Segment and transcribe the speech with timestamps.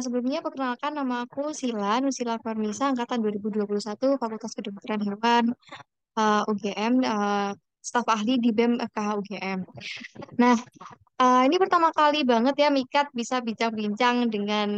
[0.00, 5.44] sebelumnya perkenalkan nama aku Sila, Nusila Farnisa, angkatan 2021, Fakultas Kedokteran Hewan
[6.16, 9.58] uh, UGM, uh, staf ahli di BEM FKH UGM.
[10.36, 10.56] Nah,
[11.20, 14.68] uh, ini pertama kali banget ya Mikat bisa bincang-bincang dengan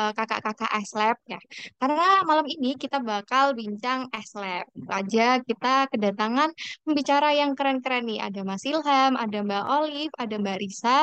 [0.00, 1.40] uh, kakak-kakak SLab ya.
[1.76, 4.66] Karena malam ini kita bakal bincang SLab.
[4.88, 6.50] Aja kita kedatangan
[6.88, 8.20] pembicara yang keren-keren nih.
[8.24, 10.98] Ada Mas Ilham, ada Mbak Olive, ada Mbak Risa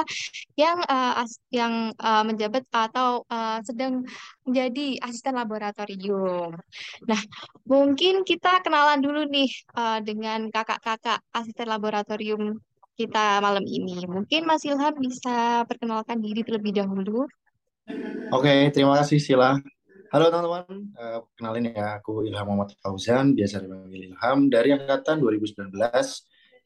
[0.57, 4.01] yang uh, as- yang uh, menjabat atau uh, sedang
[4.47, 6.57] menjadi asisten laboratorium.
[7.05, 7.21] Nah,
[7.67, 12.57] mungkin kita kenalan dulu nih uh, dengan kakak-kakak asisten laboratorium
[12.97, 14.09] kita malam ini.
[14.09, 17.29] Mungkin Mas Ilham bisa perkenalkan diri terlebih dahulu.
[18.35, 19.55] Oke, terima kasih Sila.
[20.07, 25.75] Halo teman-teman, uh, kenalin ya, aku Ilham Muhammad Fauzan, biasa dipanggil Ilham, dari angkatan 2019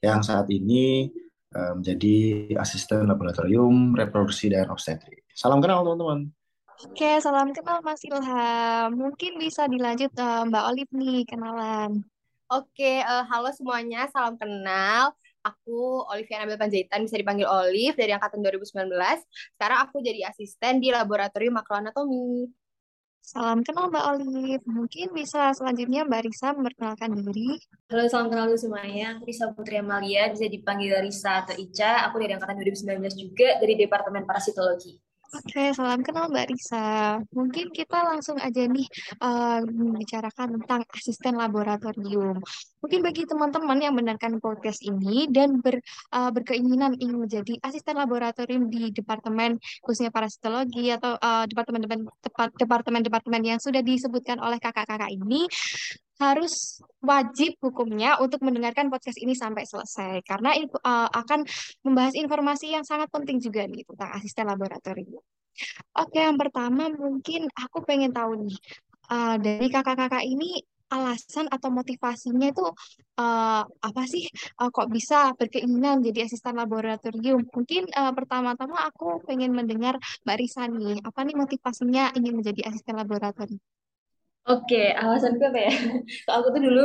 [0.02, 1.10] yang saat ini
[1.58, 5.26] uh, menjadi asisten laboratorium reproduksi dan obstetrik.
[5.34, 6.30] Salam kenal teman-teman.
[6.86, 8.98] Oke, salam kenal Mas Ilham.
[8.98, 12.02] Mungkin bisa dilanjut uh, Mbak Olive nih kenalan.
[12.50, 15.14] Oke, uh, halo semuanya, salam kenal.
[15.42, 18.94] Aku Olivia Nabil Panjaitan, bisa dipanggil Olive dari angkatan 2019.
[19.58, 22.46] Sekarang aku jadi asisten di laboratorium makroanatomi.
[23.22, 24.66] Salam kenal Mbak Olive.
[24.66, 27.58] Mungkin bisa selanjutnya Mbak Risa memperkenalkan diri.
[27.94, 29.18] Halo, salam kenal semuanya.
[29.18, 32.10] Aku Risa Putri Amalia, bisa dipanggil Risa atau Ica.
[32.10, 34.98] Aku dari angkatan 2019 juga dari Departemen Parasitologi.
[35.32, 37.16] Oke, salam kenal Mbak Risa.
[37.32, 38.84] Mungkin kita langsung aja nih
[39.24, 39.64] uh,
[40.36, 42.44] tentang asisten laboratorium.
[42.84, 45.80] Mungkin bagi teman-teman yang mendengarkan podcast ini dan ber,
[46.12, 53.60] uh, berkeinginan ingin menjadi asisten laboratorium di departemen khususnya parasitologi atau uh, departemen-departemen departemen-departemen yang
[53.64, 55.48] sudah disebutkan oleh kakak-kakak ini,
[56.22, 61.42] harus wajib hukumnya untuk mendengarkan podcast ini sampai selesai karena uh, akan
[61.82, 65.22] membahas informasi yang sangat penting juga nih tentang asisten laboratorium.
[65.98, 68.58] Oke, yang pertama mungkin aku pengen tahu nih
[69.10, 72.68] uh, dari kakak-kakak ini alasan atau motivasinya itu
[73.16, 74.28] uh, apa sih
[74.60, 77.48] uh, kok bisa berkeinginan jadi asisten laboratorium?
[77.48, 79.96] Mungkin uh, pertama-tama aku pengen mendengar
[80.28, 80.68] Mbak Risa
[81.02, 83.64] apa nih motivasinya ingin menjadi asisten laboratorium?
[84.50, 85.70] Oke, alasanku apa ya?
[86.38, 86.82] aku tuh dulu,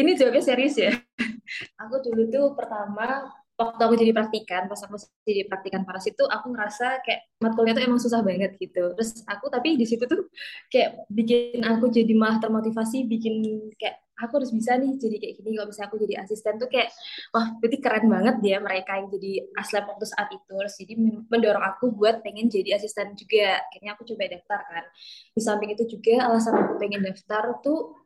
[0.00, 0.92] ini jawabnya serius ya.
[1.82, 6.52] Aku dulu tuh pertama waktu aku jadi praktikan, pas aku jadi praktikan parasit tuh aku
[6.52, 8.92] ngerasa kayak matkulnya tuh emang susah banget gitu.
[8.92, 10.28] Terus aku tapi di situ tuh
[10.68, 13.34] kayak bikin aku jadi malah termotivasi, bikin
[13.80, 15.48] kayak aku harus bisa nih jadi kayak gini.
[15.56, 16.92] Kalau bisa aku jadi asisten tuh kayak
[17.32, 20.52] wah berarti keren banget dia mereka yang jadi aslep waktu saat itu.
[20.52, 20.94] Terus jadi
[21.32, 23.64] mendorong aku buat pengen jadi asisten juga.
[23.72, 24.84] Kayaknya aku coba daftar kan.
[25.32, 28.04] Di samping itu juga alasan aku pengen daftar tuh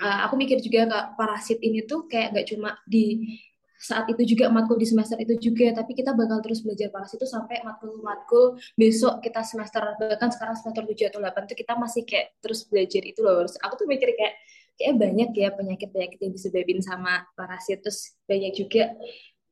[0.00, 3.36] uh, aku mikir juga kak parasit ini tuh kayak gak cuma di
[3.82, 7.26] saat itu juga matkul di semester itu juga tapi kita bakal terus belajar parasit itu
[7.26, 12.38] sampai matkul-matkul besok kita semester bahkan sekarang semester 7 atau 8 tuh kita masih kayak
[12.38, 13.42] terus belajar itu loh.
[13.42, 14.34] Aku tuh mikir kayak
[14.78, 18.94] kayak banyak ya penyakit-penyakit yang disebabin sama parasit terus banyak juga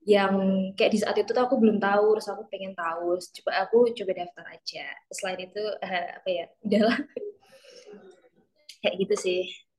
[0.06, 0.32] yang
[0.78, 4.12] kayak di saat itu tuh aku belum tahu terus aku pengen tahu coba aku coba
[4.14, 4.86] daftar aja.
[5.10, 6.98] Selain itu uh, apa ya udahlah.
[8.80, 9.69] Kayak gitu sih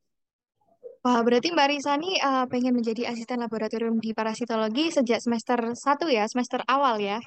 [1.01, 5.81] Wah, berarti Mbak Risa nih uh, pengen menjadi asisten laboratorium di parasitologi sejak semester 1
[6.13, 7.17] ya, semester awal ya.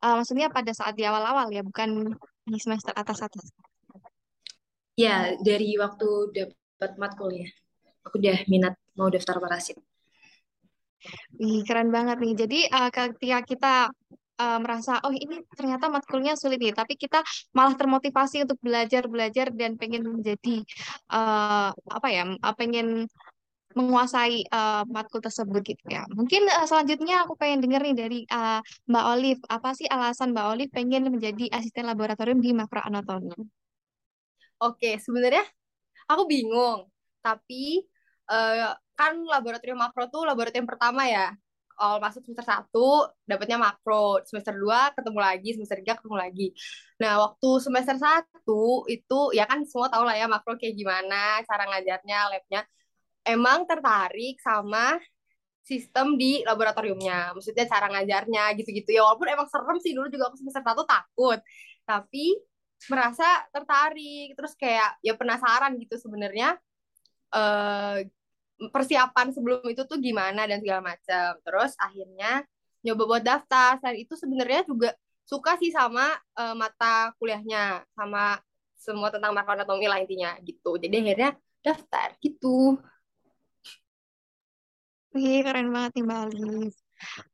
[0.00, 2.16] Uh, maksudnya pada saat di awal-awal ya, bukan
[2.48, 3.52] di semester atas-atas.
[4.96, 7.48] Ya, dari waktu dapat matkul ya.
[8.08, 9.76] Aku udah minat mau daftar parasit.
[11.36, 12.32] Wih, keren banget nih.
[12.32, 13.74] Jadi uh, ketika kita
[14.38, 17.20] uh, merasa oh ini ternyata matkulnya sulit nih, tapi kita
[17.52, 20.62] malah termotivasi untuk belajar belajar dan pengen menjadi
[21.10, 23.10] uh, apa ya, pengen
[23.76, 26.02] menguasai uh, matkul tersebut gitu ya.
[26.08, 30.46] Mungkin uh, selanjutnya aku pengen denger nih dari uh, Mbak Olive, apa sih alasan Mbak
[30.56, 33.36] Olive pengen menjadi asisten laboratorium di makroanatomi?
[34.58, 35.46] Oke, sebenarnya
[36.10, 36.88] aku bingung,
[37.22, 37.84] tapi
[38.32, 41.30] uh, kan laboratorium makro tuh laboratorium pertama ya
[41.78, 44.20] awal masuk semester satu dapatnya makro.
[44.26, 45.48] Semester 2 ketemu lagi.
[45.54, 46.46] Semester 3 ketemu lagi.
[47.02, 51.64] Nah waktu semester satu itu ya kan semua tahu lah ya makro kayak gimana cara
[51.70, 52.60] ngajarnya labnya.
[53.22, 54.98] Emang tertarik sama
[55.62, 57.36] sistem di laboratoriumnya.
[57.36, 58.90] Maksudnya cara ngajarnya gitu-gitu.
[58.96, 61.38] Ya walaupun emang serem sih dulu juga aku semester satu takut.
[61.84, 62.40] Tapi
[62.88, 64.32] merasa tertarik.
[64.32, 66.56] Terus kayak ya penasaran gitu sebenarnya.
[67.28, 68.08] Uh,
[68.58, 71.38] persiapan sebelum itu tuh gimana dan segala macam.
[71.46, 72.42] Terus akhirnya
[72.82, 73.78] nyoba buat daftar.
[73.78, 74.90] Selain itu sebenarnya juga
[75.22, 78.42] suka sih sama uh, mata kuliahnya, sama
[78.74, 80.78] semua tentang makroanatomi lah intinya gitu.
[80.78, 81.30] Jadi akhirnya
[81.62, 82.78] daftar gitu.
[85.14, 86.74] Wih, keren banget nih Mbak Alif.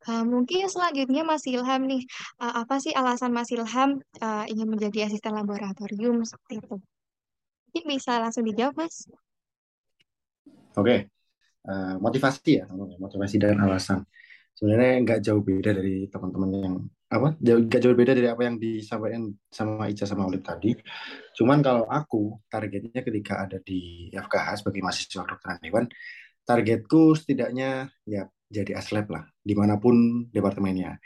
[0.05, 2.05] Uh, mungkin selanjutnya Mas Ilham nih,
[2.37, 6.77] uh, apa sih alasan Mas Ilham uh, ingin menjadi asisten laboratorium seperti itu?
[7.73, 9.09] Mungkin bisa langsung dijawab, Mas.
[10.77, 11.09] Oke,
[11.69, 14.05] uh, motivasi ya, motivasi dan alasan.
[14.55, 16.76] Sebenarnya nggak jauh beda dari teman-teman yang
[17.11, 20.75] apa, nggak jauh beda dari apa yang disampaikan sama Ica sama Olip tadi.
[21.34, 25.84] Cuman kalau aku targetnya ketika ada di FKH sebagai mahasiswa kedokteran hewan,
[26.46, 31.00] targetku setidaknya ya jadi aslab lah di mana pun departemennya.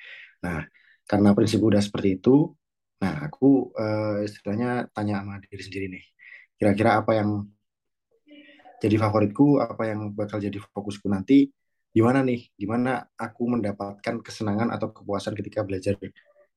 [0.44, 0.60] Nah,
[1.08, 2.52] karena prinsip udah seperti itu,
[3.00, 6.04] nah aku uh, istilahnya tanya sama diri sendiri nih,
[6.60, 7.48] kira-kira apa yang
[8.78, 11.50] jadi favoritku, apa yang bakal jadi fokusku nanti,
[11.90, 15.98] gimana nih, gimana aku mendapatkan kesenangan atau kepuasan ketika belajar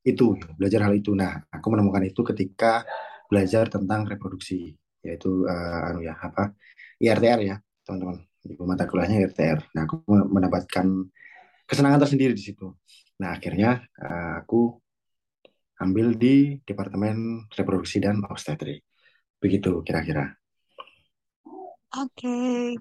[0.06, 1.18] itu, belajar hal itu.
[1.18, 2.86] Nah, aku menemukan itu ketika
[3.26, 6.54] belajar tentang reproduksi, yaitu uh, anu ya apa
[7.02, 8.22] IRTR ya, teman-teman.
[8.42, 9.74] Ibu mata kuliahnya IRTR.
[9.78, 10.86] Nah, aku mendapatkan
[11.70, 12.74] kesenangan tersendiri di situ.
[13.22, 14.82] Nah, akhirnya uh, aku
[15.82, 18.78] ambil di Departemen Reproduksi dan Obstetri.
[19.42, 20.41] Begitu kira-kira.
[21.92, 22.32] Oke,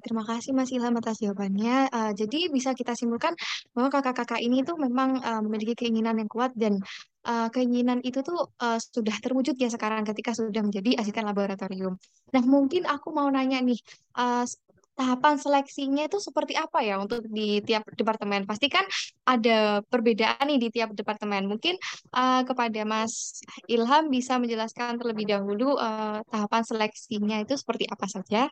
[0.06, 1.90] terima kasih Mas Ilham atas jawabannya.
[1.90, 3.34] Uh, jadi bisa kita simpulkan
[3.74, 6.78] bahwa kakak-kakak ini tuh memang uh, memiliki keinginan yang kuat dan
[7.26, 11.98] uh, keinginan itu tuh uh, sudah terwujud ya sekarang ketika sudah menjadi asisten laboratorium.
[12.30, 13.82] Nah, mungkin aku mau nanya nih,
[14.14, 14.46] uh,
[14.94, 18.46] tahapan seleksinya itu seperti apa ya untuk di tiap departemen?
[18.46, 18.86] Pasti kan
[19.26, 21.50] ada perbedaan nih di tiap departemen.
[21.50, 21.74] Mungkin
[22.14, 28.46] uh, kepada Mas Ilham bisa menjelaskan terlebih dahulu uh, tahapan seleksinya itu seperti apa saja?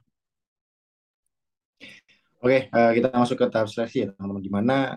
[2.38, 4.94] Oke, uh, kita masuk ke tahap seleksi ya teman-teman.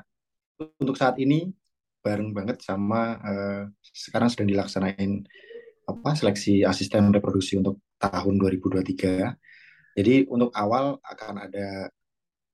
[0.78, 1.50] Untuk saat ini
[2.06, 5.26] bareng banget sama uh, sekarang sedang dilaksanain
[5.90, 9.34] apa seleksi asisten reproduksi untuk tahun 2023
[9.98, 11.92] jadi untuk awal akan ada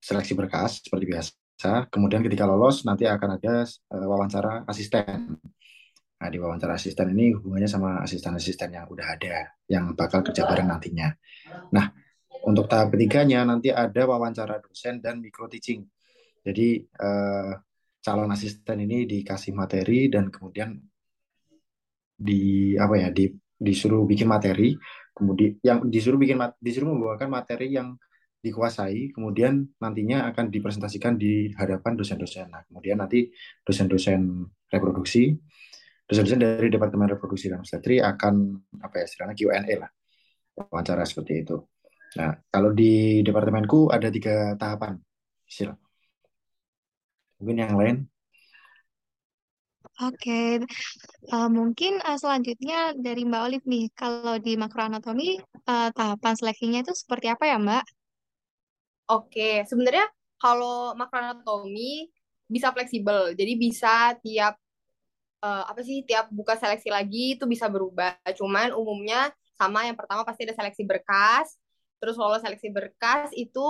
[0.01, 1.89] seleksi berkas seperti biasa.
[1.89, 5.37] Kemudian ketika lolos nanti akan ada uh, wawancara asisten.
[6.17, 10.65] Nah, di wawancara asisten ini hubungannya sama asisten-asisten yang udah ada, yang bakal kerja bareng
[10.65, 11.13] nantinya.
[11.69, 11.93] Nah,
[12.45, 15.81] untuk tahap ketiganya nanti ada wawancara dosen dan micro teaching.
[16.45, 17.53] Jadi uh,
[18.03, 20.77] calon asisten ini dikasih materi dan kemudian
[22.17, 24.73] di apa ya di disuruh bikin materi
[25.17, 27.97] kemudian yang disuruh bikin disuruh membawakan materi yang
[28.37, 32.47] dikuasai, kemudian nantinya akan dipresentasikan di hadapan dosen-dosen.
[32.53, 33.33] Nah, kemudian nanti
[33.65, 35.33] dosen-dosen reproduksi,
[36.05, 39.91] dosen-dosen dari Departemen Reproduksi dan Obstetri akan apa ya istilahnya Q&A lah,
[40.53, 41.57] wawancara seperti itu.
[42.15, 44.95] Nah, kalau di departemenku ada tiga tahapan,
[45.44, 45.75] istilah.
[47.38, 47.98] Mungkin yang lain
[49.98, 50.62] Oke,
[51.33, 56.94] uh, mungkin uh, selanjutnya dari Mbak Olive nih, kalau di makroanatomi uh, tahapan seleksinya itu
[56.94, 57.83] seperti apa ya Mbak?
[59.09, 60.06] Oke, sebenarnya
[60.38, 62.13] kalau makroanatomi
[62.45, 64.62] bisa fleksibel, jadi bisa tiap
[65.42, 68.21] uh, apa sih tiap buka seleksi lagi itu bisa berubah.
[68.38, 71.57] Cuman umumnya sama yang pertama pasti ada seleksi berkas,
[71.97, 73.67] terus lolos seleksi berkas itu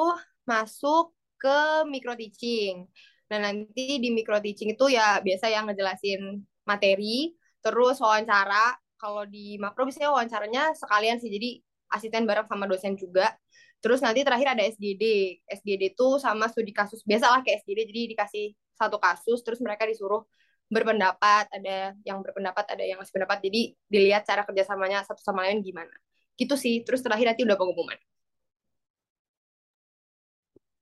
[0.48, 2.88] masuk ke micro teaching.
[3.30, 8.76] Nah, nanti di micro teaching itu ya biasa yang ngejelasin materi, terus wawancara.
[8.98, 11.62] Kalau di makro biasanya wawancaranya sekalian sih, jadi
[11.94, 13.36] asisten bareng sama dosen juga.
[13.78, 15.38] Terus nanti terakhir ada SGD.
[15.46, 17.06] SGD itu sama studi kasus.
[17.06, 20.26] Biasalah kayak SGD, jadi dikasih satu kasus, terus mereka disuruh
[20.68, 23.38] berpendapat, ada yang berpendapat, ada yang masih pendapat.
[23.46, 25.94] Jadi dilihat cara kerjasamanya satu sama lain gimana.
[26.36, 26.82] Gitu sih.
[26.84, 27.98] Terus terakhir nanti udah pengumuman.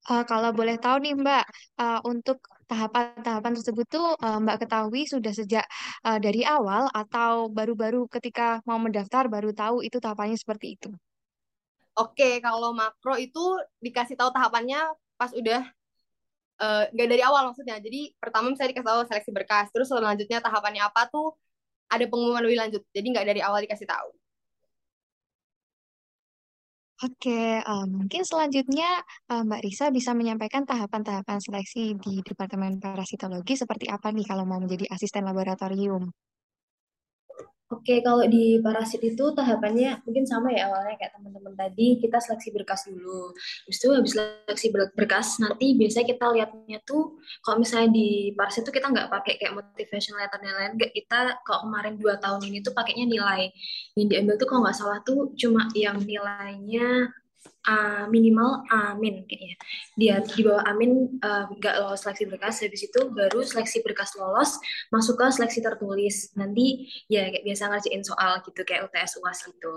[0.06, 1.44] Uh, kalau boleh tahu nih Mbak,
[1.82, 2.38] uh, untuk
[2.70, 5.66] tahapan-tahapan tersebut tuh uh, Mbak ketahui sudah sejak
[6.06, 10.94] uh, dari awal atau baru-baru ketika mau mendaftar baru tahu itu tahapannya seperti itu?
[11.98, 15.64] Oke, kalau makro itu dikasih tahu tahapannya pas udah
[16.92, 17.82] nggak uh, dari awal maksudnya.
[17.82, 21.34] Jadi pertama misalnya dikasih tahu seleksi berkas, terus selanjutnya tahapannya apa tuh
[21.90, 22.82] ada pengumuman lebih lanjut.
[22.94, 24.10] Jadi nggak dari awal dikasih tahu.
[27.04, 28.88] Oke, uh, mungkin selanjutnya
[29.28, 34.56] uh, Mbak Risa bisa menyampaikan tahapan-tahapan seleksi di Departemen Parasitologi seperti apa nih kalau mau
[34.64, 36.08] menjadi asisten laboratorium?
[37.66, 42.54] Oke, kalau di parasit itu tahapannya mungkin sama ya awalnya kayak teman-teman tadi, kita seleksi
[42.54, 43.34] berkas dulu.
[43.66, 48.70] Habis itu habis seleksi berkas, nanti biasanya kita lihatnya tuh, kalau misalnya di parasit itu
[48.70, 52.58] kita nggak pakai kayak motivational letter dan lain nggak kita kalau kemarin dua tahun ini
[52.62, 53.50] tuh pakainya nilai.
[53.98, 57.10] Yang diambil tuh kalau nggak salah tuh cuma yang nilainya
[57.66, 59.56] uh, minimal amin kayaknya
[59.98, 61.20] dia di bawah amin
[61.58, 64.56] nggak uh, lolos seleksi berkas habis itu baru seleksi berkas lolos
[64.94, 66.32] masuk ke seleksi tertulis.
[66.38, 69.72] Nanti ya kayak biasa ngerjain soal gitu kayak UTS UAS gitu.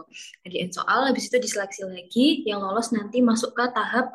[0.45, 4.13] Ngerjain soal habis itu diseleksi lagi yang lolos nanti masuk ke tahap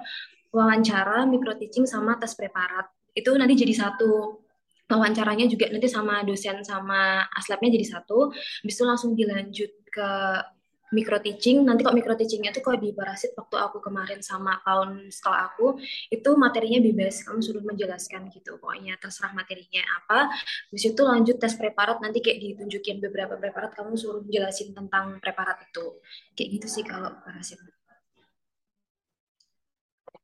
[0.54, 2.86] wawancara micro teaching sama tes preparat.
[3.12, 4.42] Itu nanti jadi satu.
[4.84, 8.30] Wawancaranya juga nanti sama dosen sama aslabnya jadi satu.
[8.30, 10.08] Habis itu langsung dilanjut ke
[10.94, 11.66] micro teaching.
[11.66, 15.76] Nanti kok micro teachingnya tuh kok di parasit waktu aku kemarin sama tahun setelah aku
[16.08, 17.26] itu materinya bebas.
[17.26, 18.56] Kamu suruh menjelaskan gitu.
[18.62, 20.30] Pokoknya terserah materinya apa.
[20.70, 21.98] Habis itu lanjut tes preparat.
[21.98, 25.98] Nanti kayak ditunjukin beberapa preparat kamu suruh jelasin tentang preparat itu.
[26.38, 27.58] Kayak gitu sih kalau parasit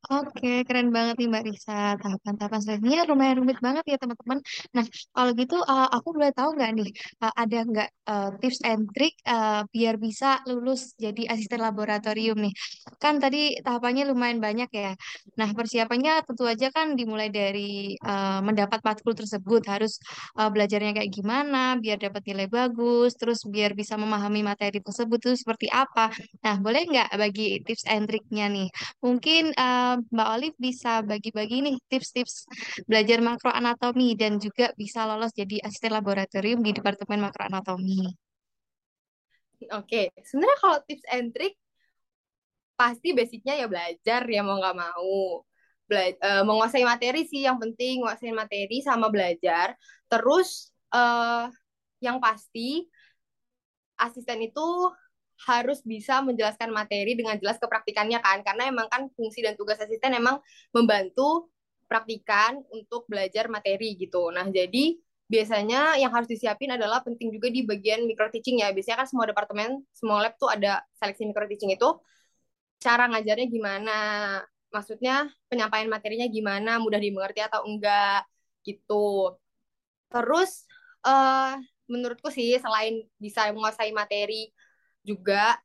[0.09, 1.93] Oke, keren banget nih Mbak Risa.
[2.01, 4.39] Tahapan-tahapan selanjutnya lumayan rumit banget ya teman-teman.
[4.73, 6.89] Nah, kalau gitu uh, aku boleh tahu nggak nih,
[7.21, 12.53] uh, ada nggak uh, tips and trick uh, biar bisa lulus jadi asisten laboratorium nih?
[12.97, 14.97] Kan tadi tahapannya lumayan banyak ya.
[15.37, 20.01] Nah, persiapannya tentu aja kan dimulai dari uh, mendapat matkul tersebut, harus
[20.35, 25.31] uh, belajarnya kayak gimana, biar dapat nilai bagus, terus biar bisa memahami materi tersebut itu
[25.45, 26.09] seperti apa.
[26.41, 28.67] Nah, boleh nggak bagi tips and triknya nih?
[29.05, 32.47] Mungkin uh, Mbak Olive bisa bagi-bagi nih tips-tips
[32.87, 38.07] belajar makroanatomi dan juga bisa lolos jadi asisten laboratorium di Departemen Makroanatomi.
[39.75, 41.53] Oke, sebenarnya kalau tips and trick
[42.73, 45.45] pasti basicnya ya belajar ya mau nggak mau.
[45.85, 49.75] Bela uh, menguasai materi sih yang penting, menguasai materi sama belajar.
[50.07, 51.51] Terus uh,
[52.01, 52.87] yang pasti
[54.01, 54.67] asisten itu
[55.47, 58.45] harus bisa menjelaskan materi dengan jelas ke praktikannya kan.
[58.45, 60.37] Karena emang kan fungsi dan tugas asisten emang
[60.75, 61.49] membantu
[61.89, 64.31] praktikan untuk belajar materi gitu.
[64.31, 64.95] Nah jadi
[65.31, 68.71] biasanya yang harus disiapin adalah penting juga di bagian micro teaching ya.
[68.75, 71.89] Biasanya kan semua departemen semua lab tuh ada seleksi micro teaching itu.
[72.81, 73.97] Cara ngajarnya gimana?
[74.71, 76.79] Maksudnya penyampaian materinya gimana?
[76.79, 78.23] Mudah dimengerti atau enggak?
[78.63, 79.35] Gitu.
[80.11, 80.67] Terus
[81.07, 81.55] uh,
[81.91, 84.51] menurutku sih selain bisa menguasai materi
[85.01, 85.57] juga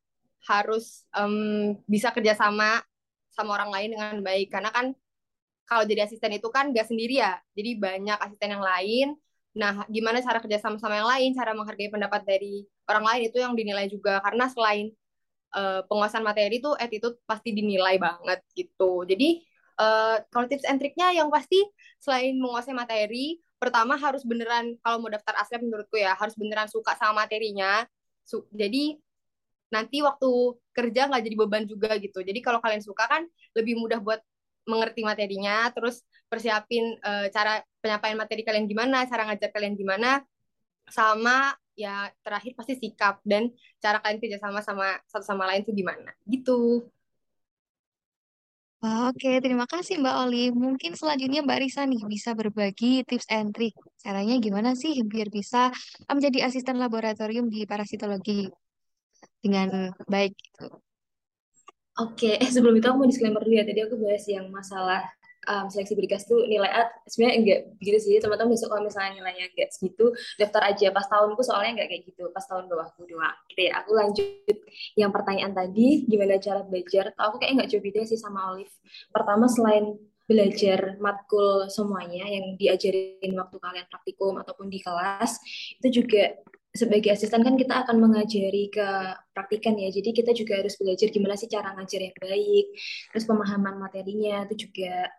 [0.46, 2.80] harus um, bisa kerjasama
[3.34, 4.48] sama orang lain dengan baik.
[4.48, 4.94] Karena kan
[5.66, 7.36] kalau jadi asisten itu kan gak sendiri ya.
[7.52, 9.18] Jadi banyak asisten yang lain.
[9.58, 11.30] Nah gimana cara kerjasama sama yang lain?
[11.34, 14.22] Cara menghargai pendapat dari orang lain itu yang dinilai juga.
[14.22, 14.94] Karena selain
[15.52, 19.02] uh, penguasaan materi itu attitude pasti dinilai banget gitu.
[19.04, 19.42] Jadi
[19.82, 21.60] uh, kalau tips and triknya yang pasti
[22.00, 26.94] selain menguasai materi pertama harus beneran kalau mau daftar aslep menurutku ya harus beneran suka
[27.00, 27.84] sama materinya.
[28.52, 28.98] Jadi
[29.72, 30.28] nanti waktu
[30.70, 32.22] kerja nggak jadi beban juga gitu.
[32.22, 34.20] Jadi kalau kalian suka kan lebih mudah buat
[34.66, 40.26] mengerti materinya, terus persiapin uh, cara penyampaian materi kalian gimana, cara ngajar kalian gimana,
[40.90, 45.76] sama ya terakhir pasti sikap dan cara kalian kerja sama sama satu sama lain tuh
[45.76, 46.88] gimana gitu.
[48.86, 50.44] Oke, terima kasih Mbak Oli.
[50.52, 53.74] Mungkin selanjutnya Mbak Risa nih bisa berbagi tips and trick.
[53.98, 55.72] Caranya gimana sih biar bisa
[56.06, 58.46] menjadi asisten laboratorium di parasitologi?
[59.40, 60.68] Dengan baik gitu.
[61.96, 63.64] Oke, eh sebelum itu aku mau disclaimer dulu ya.
[63.64, 65.00] Tadi aku bahas yang masalah
[65.48, 68.20] um, seleksi berkas tuh nilai A sebenarnya enggak begitu sih.
[68.20, 70.92] Teman-teman besok kalau misalnya nilainya enggak segitu daftar aja.
[70.92, 73.36] Pas tahunku soalnya enggak kayak gitu pas tahun bawahku doang.
[73.48, 74.56] Gitu ya aku lanjut.
[74.98, 77.04] Yang pertanyaan tadi gimana cara belajar?
[77.16, 78.74] Tau aku kayak enggak jauh beda sih sama Olive.
[79.08, 85.38] Pertama selain belajar matkul semuanya yang diajarin waktu kalian praktikum ataupun di kelas
[85.78, 86.34] itu juga
[86.76, 88.88] sebagai asisten kan kita akan mengajari ke
[89.32, 89.88] praktikan ya.
[89.90, 92.66] Jadi kita juga harus belajar gimana sih cara ngajar yang baik.
[93.12, 95.10] Terus pemahaman materinya itu juga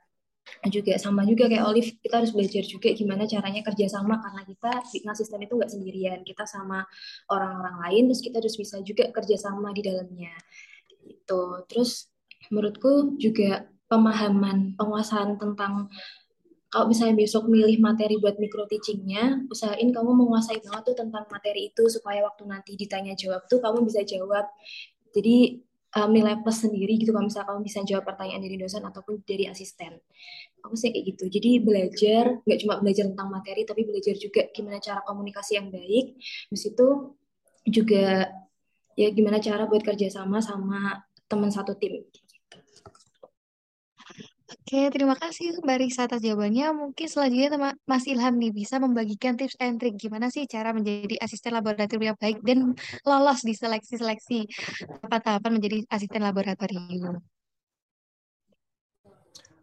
[0.67, 4.99] juga sama juga kayak Olive kita harus belajar juga gimana caranya kerjasama karena kita di
[5.03, 6.87] asisten itu nggak sendirian kita sama
[7.29, 10.33] orang-orang lain terus kita harus bisa juga kerjasama di dalamnya
[11.03, 12.11] itu terus
[12.51, 15.91] menurutku juga pemahaman penguasaan tentang
[16.67, 21.71] kalau misalnya besok milih materi buat micro teachingnya, usahain kamu menguasai banget tuh tentang materi
[21.71, 24.51] itu supaya waktu nanti ditanya jawab tuh kamu bisa jawab.
[25.15, 25.63] Jadi
[25.95, 29.47] um, nilai plus sendiri gitu kalau misalnya kamu bisa jawab pertanyaan dari dosen ataupun dari
[29.47, 29.95] asisten.
[30.67, 31.25] Aku sih kayak gitu.
[31.31, 36.19] Jadi belajar nggak cuma belajar tentang materi tapi belajar juga gimana cara komunikasi yang baik.
[36.51, 36.87] Terus itu
[37.67, 38.27] juga
[38.99, 40.99] ya gimana cara buat kerjasama sama
[41.31, 42.03] teman satu tim.
[44.67, 46.75] Oke, terima kasih Mbak Risa atas jawabannya.
[46.75, 51.15] Mungkin selanjutnya teman Mas Ilham nih bisa membagikan tips and trick gimana sih cara menjadi
[51.23, 52.75] asisten laboratorium yang baik dan
[53.07, 54.43] lolos di seleksi-seleksi
[55.07, 57.15] tahapan-tahapan menjadi asisten laboratorium.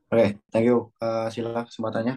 [0.08, 0.88] Oke, thank you.
[0.96, 2.16] Uh, sila kesempatannya.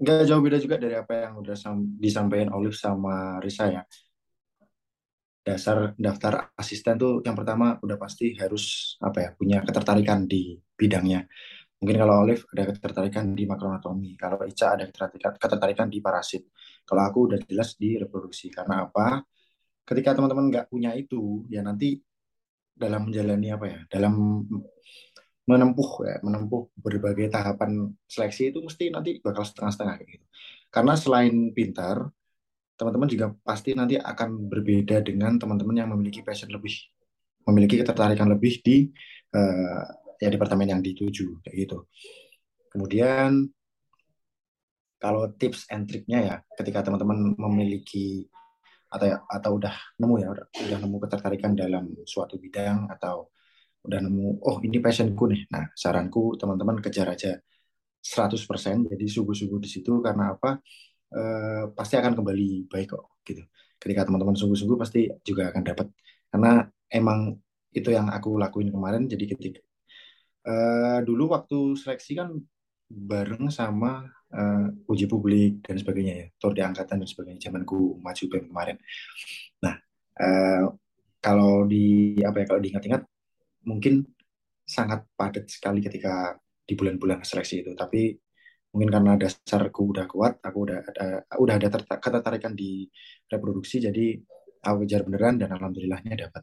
[0.00, 1.60] Nggak jauh beda juga dari apa yang udah
[2.00, 3.84] disampaikan Olive sama Risa ya
[5.40, 11.28] dasar daftar asisten tuh yang pertama udah pasti harus apa ya punya ketertarikan di bidangnya.
[11.80, 16.48] Mungkin kalau Olive ada ketertarikan di makroanatomi, kalau Ica ada ketertarikan, ketertarikan di parasit.
[16.84, 18.52] Kalau aku udah jelas di reproduksi.
[18.52, 19.24] Karena apa?
[19.84, 21.96] Ketika teman-teman nggak punya itu, ya nanti
[22.76, 24.44] dalam menjalani apa ya, dalam
[25.48, 30.26] menempuh ya, menempuh berbagai tahapan seleksi itu mesti nanti bakal setengah-setengah gitu.
[30.68, 32.06] Karena selain pintar,
[32.76, 36.76] teman-teman juga pasti nanti akan berbeda dengan teman-teman yang memiliki passion lebih,
[37.48, 38.88] memiliki ketertarikan lebih di
[39.32, 39.84] uh,
[40.20, 41.78] ya departemen yang dituju kayak gitu.
[42.70, 43.50] Kemudian
[45.00, 48.28] kalau tips and triknya ya, ketika teman-teman memiliki
[48.92, 53.32] atau ya, atau udah nemu ya, udah, udah nemu ketertarikan dalam suatu bidang atau
[53.80, 55.48] udah nemu, oh ini passionku nih.
[55.48, 57.32] Nah, saranku teman-teman kejar aja
[58.04, 60.60] 100%, jadi sungguh-sungguh di situ karena apa?
[61.08, 61.22] E,
[61.72, 63.40] pasti akan kembali baik kok gitu.
[63.80, 65.86] Ketika teman-teman sungguh-sungguh pasti juga akan dapat.
[66.28, 66.60] Karena
[66.92, 67.40] emang
[67.72, 69.60] itu yang aku lakuin kemarin, jadi ketika
[70.44, 70.54] e,
[71.04, 72.34] dulu waktu seleksi kan
[72.90, 74.02] bareng sama
[74.34, 78.76] uh, uji publik dan sebagainya ya, tour di angkatan dan sebagainya zamanku maju BEM kemarin.
[79.62, 79.74] Nah,
[80.18, 80.64] uh,
[81.22, 83.02] kalau di apa ya kalau diingat-ingat
[83.70, 84.02] mungkin
[84.66, 86.34] sangat padat sekali ketika
[86.66, 88.14] di bulan-bulan seleksi itu, tapi
[88.70, 91.06] mungkin karena dasarku udah kuat, aku udah ada
[91.38, 91.68] udah ada
[91.98, 92.86] ketertarikan di
[93.26, 94.18] reproduksi, jadi
[94.62, 96.42] aku kejar beneran dan alhamdulillahnya dapat.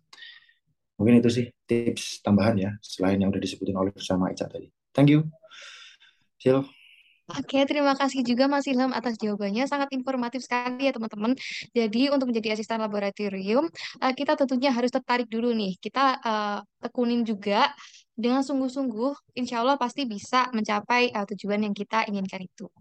[0.97, 4.67] Mungkin itu sih tips tambahan ya, selain yang udah disebutin oleh sama Ica tadi.
[4.91, 5.29] Thank you.
[6.41, 6.65] Sil.
[7.27, 9.67] Oke, terima kasih juga Mas Ilham atas jawabannya.
[9.67, 11.35] Sangat informatif sekali ya teman-teman.
[11.75, 13.67] Jadi untuk menjadi asisten laboratorium,
[13.99, 15.75] uh, kita tentunya harus tertarik dulu nih.
[15.75, 17.67] Kita uh, tekunin juga
[18.15, 22.71] dengan sungguh-sungguh, insya Allah pasti bisa mencapai uh, tujuan yang kita inginkan itu.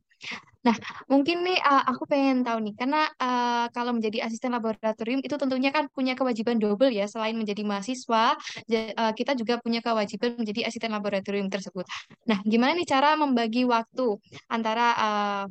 [0.66, 0.74] Nah,
[1.06, 5.70] mungkin nih uh, aku pengen tahu nih, karena uh, kalau menjadi asisten laboratorium itu tentunya
[5.70, 10.90] kan punya kewajiban double ya, selain menjadi mahasiswa, uh, kita juga punya kewajiban menjadi asisten
[10.90, 11.86] laboratorium tersebut.
[12.26, 14.18] Nah, gimana nih cara membagi waktu
[14.50, 15.44] antara uh,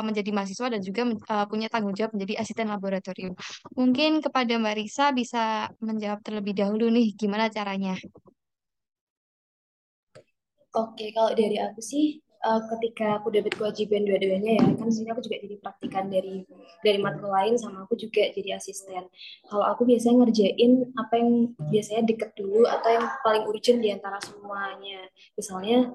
[0.00, 3.36] menjadi mahasiswa dan juga uh, punya tanggung jawab menjadi asisten laboratorium?
[3.76, 7.92] Mungkin kepada Mbak Risa bisa menjawab terlebih dahulu nih, gimana caranya?
[10.72, 15.22] Oke, kalau dari aku sih uh, ketika aku dapat kewajiban dua-duanya ya kan sini aku
[15.24, 16.42] juga jadi praktikan dari
[16.82, 19.06] dari matkul lain sama aku juga jadi asisten.
[19.46, 21.30] Kalau aku biasanya ngerjain apa yang
[21.70, 25.06] biasanya deket dulu atau yang paling urgent di antara semuanya.
[25.38, 25.94] Misalnya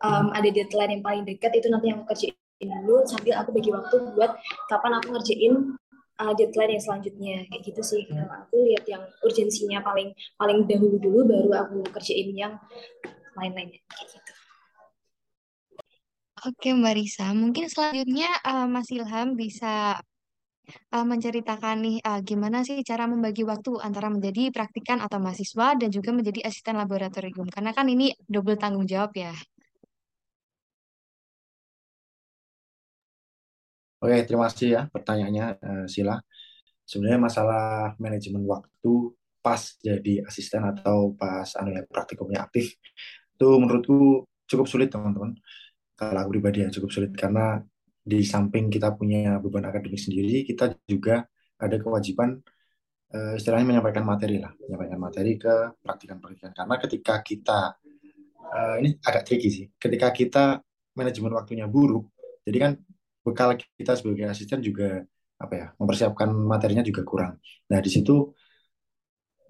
[0.00, 3.70] um, ada deadline yang paling dekat itu nanti yang aku kerjain dulu sambil aku bagi
[3.72, 4.32] waktu buat
[4.70, 5.54] kapan aku ngerjain
[6.22, 7.36] uh, deadline yang selanjutnya.
[7.50, 8.02] Kayak gitu sih.
[8.06, 12.54] Kalau aku lihat yang urgensinya paling paling dahulu dulu baru aku kerjain yang
[13.34, 13.82] lain-lainnya.
[13.90, 14.29] Kayak gitu
[16.40, 20.00] Oke Mbak Risa, mungkin selanjutnya uh, Mas Ilham bisa
[20.88, 25.92] uh, menceritakan nih uh, gimana sih cara membagi waktu antara menjadi praktikan atau mahasiswa dan
[25.92, 27.44] juga menjadi asisten laboratorium.
[27.52, 29.36] Karena kan ini double tanggung jawab ya.
[34.00, 36.16] Oke, terima kasih ya pertanyaannya uh, Sila.
[36.88, 39.12] Sebenarnya masalah manajemen waktu
[39.44, 42.80] pas jadi asisten atau pas anu ya, praktikumnya aktif
[43.36, 45.36] itu menurutku cukup sulit teman-teman
[46.00, 47.60] kalau aku pribadi ya cukup sulit karena
[48.00, 51.28] di samping kita punya beban akademik sendiri, kita juga
[51.60, 52.40] ada kewajiban
[53.12, 56.56] uh, istilahnya menyampaikan materi lah, menyampaikan materi ke praktikan-praktikan.
[56.56, 57.60] Karena ketika kita
[58.40, 60.44] uh, ini agak tricky sih, ketika kita
[60.96, 62.08] manajemen waktunya buruk,
[62.48, 62.72] jadi kan
[63.20, 65.04] bekal kita sebagai asisten juga
[65.40, 67.36] apa ya mempersiapkan materinya juga kurang.
[67.68, 68.32] Nah di situ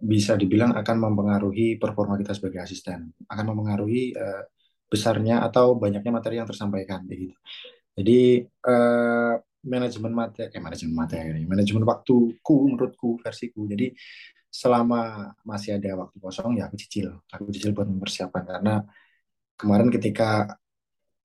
[0.00, 4.42] bisa dibilang akan mempengaruhi performa kita sebagai asisten, akan mempengaruhi uh,
[4.90, 7.34] besarnya atau banyaknya materi yang tersampaikan gitu.
[7.94, 13.70] Jadi eh, manajemen materi, eh, manajemen materi, manajemen waktuku menurutku versiku.
[13.70, 13.94] Jadi
[14.50, 18.82] selama masih ada waktu kosong ya aku cicil, aku cicil buat mempersiapkan karena
[19.54, 20.58] kemarin ketika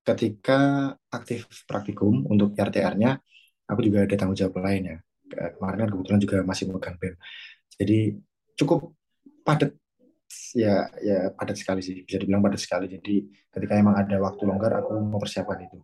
[0.06, 3.18] ketika aktif praktikum untuk RTR-nya,
[3.66, 4.98] aku juga ada tanggung jawab lain ya.
[5.26, 7.14] Kemarin kan kebetulan juga masih memegang BEM.
[7.74, 7.98] Jadi
[8.54, 8.94] cukup
[9.42, 9.74] padat
[10.54, 12.02] ya ya padat sekali sih.
[12.02, 12.86] Bisa dibilang padat sekali.
[12.90, 15.78] Jadi ketika emang ada waktu longgar aku mempersiapkan itu.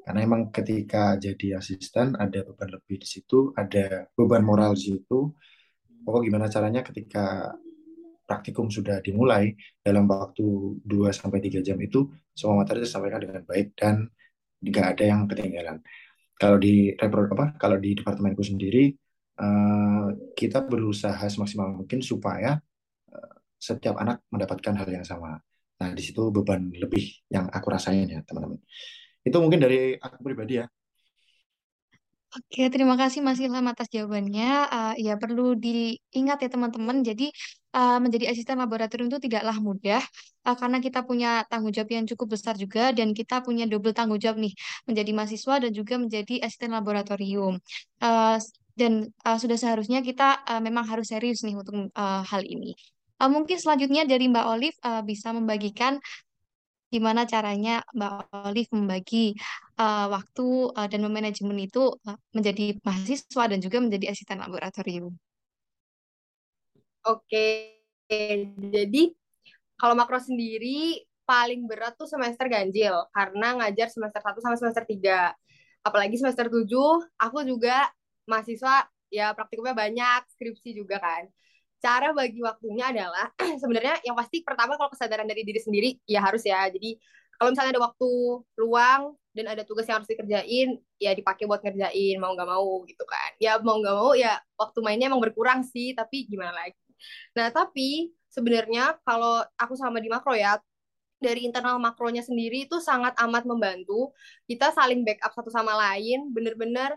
[0.00, 5.32] Karena emang ketika jadi asisten ada beban lebih di situ ada beban moral di situ.
[6.00, 7.52] Pokok gimana caranya ketika
[8.24, 13.74] praktikum sudah dimulai dalam waktu 2 sampai tiga jam itu semua materi disampaikan dengan baik
[13.74, 14.06] dan
[14.62, 15.82] tidak ada yang ketinggalan.
[16.38, 18.94] Kalau di apa kalau di departemenku sendiri
[19.42, 22.62] uh, kita berusaha semaksimal mungkin supaya
[23.60, 25.36] setiap anak mendapatkan hal yang sama.
[25.80, 28.58] Nah, di situ beban lebih yang aku rasain ya, teman-teman.
[29.20, 30.66] Itu mungkin dari aku pribadi ya.
[32.30, 34.70] Oke, terima kasih Mas Ilham atas jawabannya.
[34.70, 37.02] Uh, ya perlu diingat ya teman-teman.
[37.02, 37.26] Jadi
[37.74, 39.98] uh, menjadi asisten laboratorium itu tidaklah mudah
[40.46, 44.22] uh, karena kita punya tanggung jawab yang cukup besar juga dan kita punya double tanggung
[44.22, 44.54] jawab nih
[44.86, 47.58] menjadi mahasiswa dan juga menjadi asisten laboratorium.
[47.98, 48.38] Uh,
[48.78, 52.78] dan uh, sudah seharusnya kita uh, memang harus serius nih untuk uh, hal ini.
[53.20, 56.00] Uh, mungkin selanjutnya dari Mbak Olive uh, bisa membagikan
[56.88, 59.36] gimana caranya Mbak Olive membagi
[59.76, 65.12] uh, waktu uh, dan memanajemen itu uh, menjadi mahasiswa dan juga menjadi asisten laboratorium.
[67.04, 67.76] Oke,
[68.08, 69.12] jadi
[69.80, 75.32] kalau makro sendiri paling berat tuh semester ganjil karena ngajar semester 1 sama semester 3.
[75.80, 76.66] Apalagi semester 7
[77.16, 77.88] aku juga
[78.28, 81.30] mahasiswa ya praktikumnya banyak, skripsi juga kan.
[81.80, 86.44] Cara bagi waktunya adalah sebenarnya yang pasti pertama kalau kesadaran dari diri sendiri ya harus
[86.44, 86.68] ya.
[86.68, 87.00] Jadi
[87.40, 88.10] kalau misalnya ada waktu
[88.60, 93.04] luang dan ada tugas yang harus dikerjain ya dipakai buat ngerjain mau nggak mau gitu
[93.06, 96.76] kan ya mau nggak mau ya waktu mainnya emang berkurang sih tapi gimana lagi
[97.32, 100.58] nah tapi sebenarnya kalau aku sama di makro ya
[101.20, 104.10] dari internal makronya sendiri itu sangat amat membantu
[104.50, 106.96] kita saling backup satu sama lain bener-bener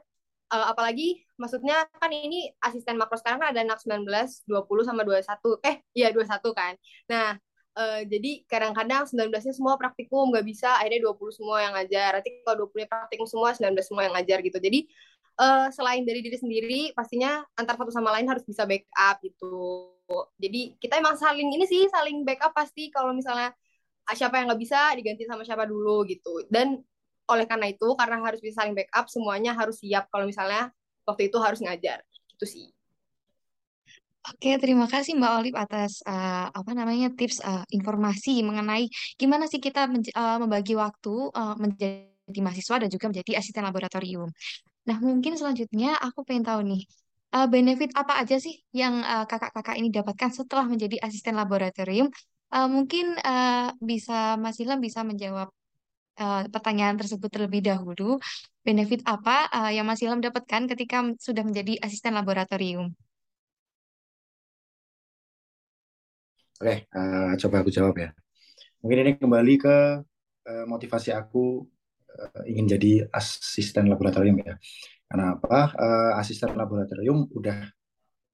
[0.54, 5.58] uh, apalagi maksudnya kan ini asisten makro sekarang kan ada anak 19, 20 sama 21.
[5.66, 6.74] Eh, iya 21 kan.
[7.10, 7.36] Nah,
[7.74, 12.22] uh, jadi kadang-kadang 19-nya semua praktikum nggak bisa, akhirnya 20 semua yang ngajar.
[12.22, 14.58] Nanti kalau 20-nya praktikum semua, 19 semua yang ngajar gitu.
[14.62, 14.80] Jadi
[15.42, 19.90] uh, selain dari diri sendiri, pastinya antar satu sama lain harus bisa backup gitu.
[20.38, 23.50] Jadi kita emang saling ini sih, saling backup pasti kalau misalnya
[24.14, 26.46] siapa yang nggak bisa diganti sama siapa dulu gitu.
[26.52, 26.78] Dan
[27.30, 30.70] oleh karena itu karena harus bisa saling backup semuanya harus siap kalau misalnya
[31.08, 32.04] waktu itu harus ngajar
[32.36, 32.68] gitu sih
[34.24, 38.88] Oke, terima kasih Mbak Olive atas uh, apa namanya tips uh, informasi mengenai
[39.20, 44.32] gimana sih kita uh, membagi waktu uh, menjadi mahasiswa dan juga menjadi asisten laboratorium.
[44.88, 46.88] Nah, mungkin selanjutnya aku pengen tahu nih
[47.36, 52.08] uh, benefit apa aja sih yang kakak-kakak uh, ini dapatkan setelah menjadi asisten laboratorium.
[52.48, 55.52] Uh, mungkin uh, bisa Mas Ilham bisa menjawab
[56.20, 58.20] uh, pertanyaan tersebut terlebih dahulu.
[58.64, 62.96] Benefit apa uh, yang Mas Ilham dapatkan ketika sudah menjadi asisten laboratorium?
[66.64, 68.10] Oke, uh, coba aku jawab ya.
[68.80, 69.76] Mungkin ini kembali ke
[70.48, 71.68] uh, motivasi aku
[72.08, 74.56] uh, ingin jadi asisten laboratorium ya.
[75.08, 75.76] Karena apa?
[75.76, 77.68] Uh, asisten laboratorium udah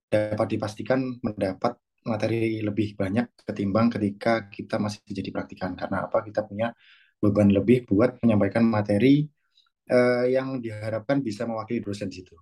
[0.09, 5.73] dapat dipastikan mendapat materi lebih banyak ketimbang ketika kita masih jadi praktikan.
[5.73, 6.21] Karena apa?
[6.21, 6.69] Kita punya
[7.19, 9.27] beban lebih buat menyampaikan materi
[9.91, 12.35] uh, yang diharapkan bisa mewakili dosen di situ.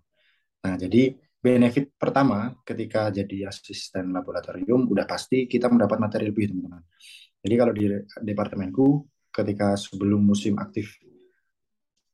[0.64, 6.84] Nah, jadi benefit pertama ketika jadi asisten laboratorium udah pasti kita mendapat materi lebih, teman-teman.
[7.42, 7.86] Jadi kalau di
[8.26, 8.88] departemenku
[9.30, 10.98] ketika sebelum musim aktif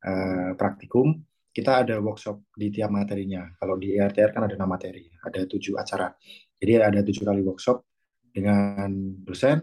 [0.04, 1.24] uh, praktikum,
[1.54, 3.46] kita ada workshop di tiap materinya.
[3.56, 6.10] Kalau di IRTR kan ada enam materi, ada tujuh acara.
[6.58, 7.78] Jadi ada tujuh kali workshop
[8.34, 8.90] dengan
[9.22, 9.62] dosen,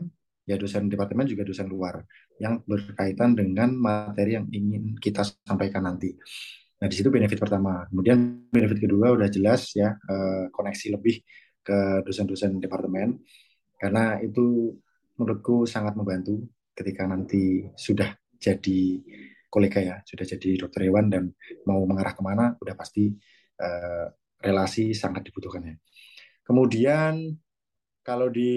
[0.51, 2.03] ya dosen departemen juga dosen luar
[2.43, 6.11] yang berkaitan dengan materi yang ingin kita sampaikan nanti.
[6.81, 7.87] Nah, di situ benefit pertama.
[7.87, 11.23] Kemudian benefit kedua udah jelas ya, eh, koneksi lebih
[11.61, 13.21] ke dosen-dosen departemen
[13.81, 14.75] karena itu
[15.17, 18.81] menurutku sangat membantu ketika nanti sudah jadi
[19.53, 21.29] kolega ya, sudah jadi dokter hewan dan
[21.69, 23.11] mau mengarah ke mana, udah pasti
[23.61, 24.07] uh,
[24.41, 25.77] relasi sangat dibutuhkan ya.
[26.47, 27.37] Kemudian
[28.01, 28.53] kalau di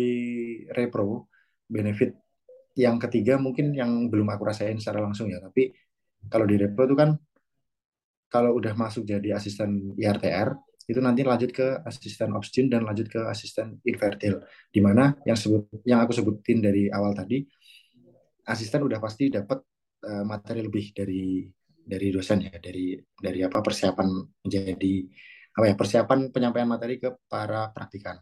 [0.71, 1.32] repro
[1.73, 2.13] benefit
[2.77, 5.41] yang ketiga mungkin yang belum aku rasain secara langsung ya.
[5.41, 5.73] Tapi
[6.29, 7.13] kalau di Repo itu kan
[8.29, 13.21] kalau udah masuk jadi asisten IRTR itu nanti lanjut ke asisten oxygen dan lanjut ke
[13.29, 14.41] asisten invertil.
[14.73, 17.45] Di mana yang sebut yang aku sebutin dari awal tadi
[18.49, 19.61] asisten udah pasti dapat
[20.03, 21.45] uh, materi lebih dari
[21.77, 22.57] dari dosen ya.
[22.57, 24.07] Dari dari apa persiapan
[24.43, 24.93] menjadi
[25.53, 28.17] apa ya persiapan penyampaian materi ke para praktikan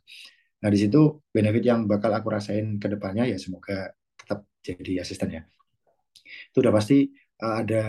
[0.61, 5.29] Nah, di situ benefit yang bakal aku rasain ke depannya ya semoga tetap jadi asisten
[5.33, 5.41] ya.
[6.53, 7.09] Itu udah pasti
[7.41, 7.81] uh, ada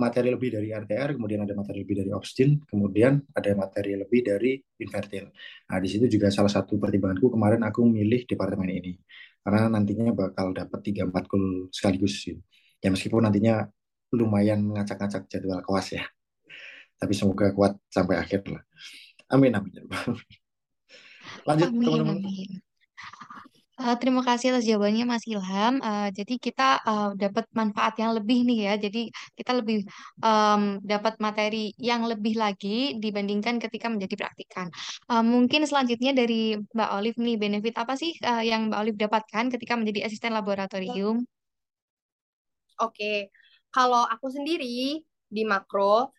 [0.00, 4.56] materi lebih dari RTR, kemudian ada materi lebih dari oxygen, kemudian ada materi lebih dari
[4.80, 5.28] invertil.
[5.68, 8.96] Nah, di situ juga salah satu pertimbanganku kemarin aku milih departemen ini.
[9.44, 12.40] Karena nantinya bakal dapat 3 4 kul sekaligus sih.
[12.80, 13.68] Ya meskipun nantinya
[14.16, 16.04] lumayan ngacak-ngacak jadwal kelas ya.
[16.96, 18.64] Tapi semoga kuat sampai akhir lah.
[19.28, 19.84] Amin amin.
[21.44, 22.64] Lanjut teman-teman.
[23.74, 25.82] Uh, terima kasih atas jawabannya Mas Ilham.
[25.82, 28.74] Uh, jadi kita uh, dapat manfaat yang lebih nih ya.
[28.78, 29.82] Jadi kita lebih
[30.22, 34.70] um, dapat materi yang lebih lagi dibandingkan ketika menjadi praktikan.
[35.10, 39.44] Uh, mungkin selanjutnya dari Mbak Olive nih, benefit apa sih uh, yang Mbak Olive dapatkan
[39.50, 41.26] ketika menjadi asisten laboratorium?
[42.78, 43.34] Oke,
[43.74, 46.14] kalau aku sendiri di makro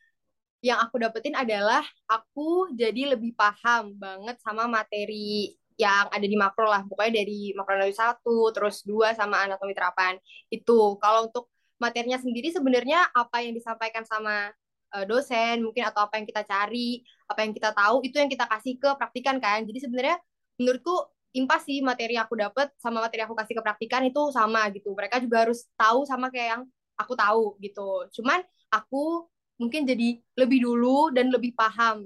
[0.66, 6.66] yang aku dapetin adalah aku jadi lebih paham banget sama materi yang ada di makro
[6.66, 10.18] lah pokoknya dari makro anatomi satu terus dua sama anatomi terapan
[10.50, 14.50] itu kalau untuk materinya sendiri sebenarnya apa yang disampaikan sama
[14.96, 18.48] uh, dosen mungkin atau apa yang kita cari apa yang kita tahu itu yang kita
[18.50, 20.18] kasih ke praktikan kan jadi sebenarnya
[20.58, 20.96] menurutku
[21.36, 24.72] impas sih materi yang aku dapat sama materi yang aku kasih ke praktikan itu sama
[24.72, 24.96] gitu.
[24.96, 26.64] Mereka juga harus tahu sama kayak yang
[26.96, 28.08] aku tahu gitu.
[28.16, 28.40] Cuman
[28.72, 32.04] aku mungkin jadi lebih dulu dan lebih paham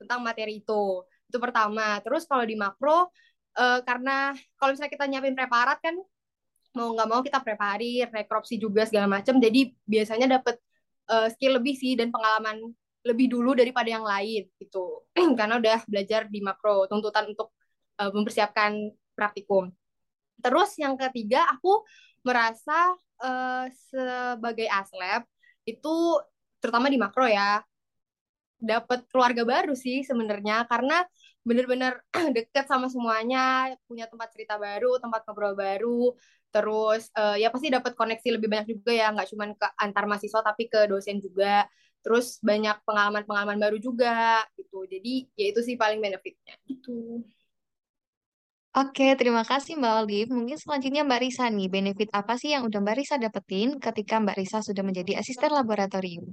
[0.00, 1.04] tentang materi itu.
[1.28, 2.00] Itu pertama.
[2.04, 3.08] Terus kalau di makro,
[3.56, 5.96] uh, karena kalau misalnya kita nyiapin preparat kan,
[6.76, 9.36] mau nggak mau kita preparir, rekropsi juga segala macam.
[9.38, 10.56] Jadi biasanya dapat
[11.10, 15.04] uh, skill lebih sih dan pengalaman lebih dulu daripada yang lain gitu.
[15.38, 17.52] karena udah belajar di makro, tuntutan untuk
[18.00, 19.72] uh, mempersiapkan praktikum.
[20.40, 21.84] Terus yang ketiga, aku
[22.24, 25.24] merasa uh, sebagai aslab
[25.68, 25.96] itu
[26.60, 27.64] terutama di makro ya
[28.60, 30.68] dapat keluarga baru sih sebenarnya.
[30.68, 31.02] Karena
[31.40, 32.04] bener-bener
[32.36, 36.12] deket sama semuanya punya tempat cerita baru tempat ngobrol baru.
[36.52, 40.40] Terus uh, ya pasti dapat koneksi lebih banyak juga ya nggak cuma ke antar mahasiswa
[40.44, 41.64] tapi ke dosen juga.
[42.00, 44.84] Terus banyak pengalaman-pengalaman baru juga gitu.
[44.88, 47.24] Jadi ya itu sih paling benefitnya gitu.
[48.70, 50.30] Oke, terima kasih Mbak Olive.
[50.30, 54.36] Mungkin selanjutnya Mbak Risa nih, benefit apa sih yang udah Mbak Risa dapetin ketika Mbak
[54.38, 56.30] Risa sudah menjadi asisten laboratorium?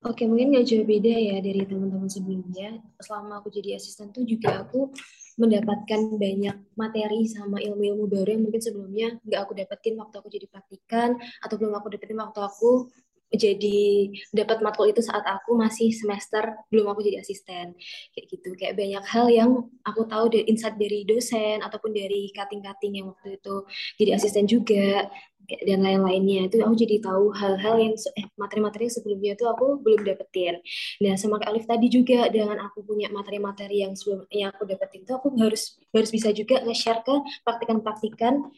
[0.00, 2.80] Oke, mungkin nggak jauh beda ya dari teman-teman sebelumnya.
[3.04, 4.88] Selama aku jadi asisten tuh juga aku
[5.36, 10.46] mendapatkan banyak materi sama ilmu-ilmu baru yang mungkin sebelumnya nggak aku dapetin waktu aku jadi
[10.48, 12.88] praktikan atau belum aku dapetin waktu aku
[13.30, 17.78] jadi dapat matkul itu saat aku masih semester belum aku jadi asisten.
[18.10, 18.50] Kayak gitu.
[18.58, 19.50] Kayak banyak hal yang
[19.86, 23.56] aku tahu dari insight dari dosen ataupun dari cutting-cutting yang waktu itu
[24.02, 25.06] jadi asisten juga
[25.46, 26.46] dan lain-lainnya.
[26.46, 30.62] Itu aku jadi tahu hal-hal yang eh, materi-materi sebelumnya itu aku belum dapetin.
[31.02, 35.12] Nah sama Kak Alif tadi juga dengan aku punya materi-materi yang sebelumnya aku dapetin itu
[35.14, 38.50] aku harus harus bisa juga nge-share ke praktikan-praktikan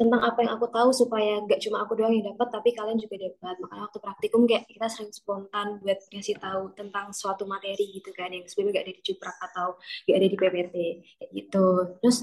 [0.00, 3.20] tentang apa yang aku tahu supaya gak cuma aku doang yang dapat tapi kalian juga
[3.20, 8.08] dapat makanya waktu praktikum kayak kita sering spontan buat ngasih tahu tentang suatu materi gitu
[8.16, 9.76] kan yang sebelumnya gak ada di Cuprak atau
[10.08, 10.76] gak ada di PPT
[11.36, 11.66] gitu.
[12.00, 12.18] Terus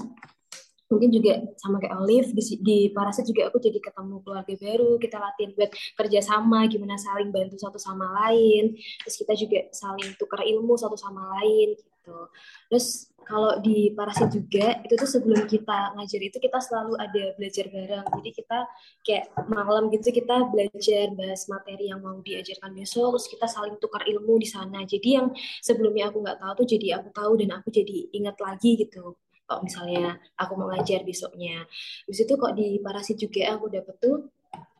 [0.88, 5.16] mungkin juga sama kayak Olive di, di Parasit juga aku jadi ketemu keluarga baru kita
[5.20, 8.74] latihan buat kerja sama gimana saling bantu satu sama lain.
[9.06, 12.32] Terus kita juga saling tukar ilmu satu sama lain gitu
[12.72, 17.68] terus kalau di Parasit juga itu tuh sebelum kita ngajar itu kita selalu ada belajar
[17.68, 18.58] bareng jadi kita
[19.04, 24.08] kayak malam gitu kita belajar bahas materi yang mau diajarkan besok terus kita saling tukar
[24.08, 25.26] ilmu di sana jadi yang
[25.60, 29.12] sebelumnya aku nggak tahu tuh jadi aku tahu dan aku jadi ingat lagi gitu
[29.48, 31.64] kalau misalnya aku mau ngajar besoknya.
[32.04, 34.28] Di situ kok di parasit juga aku dapat tuh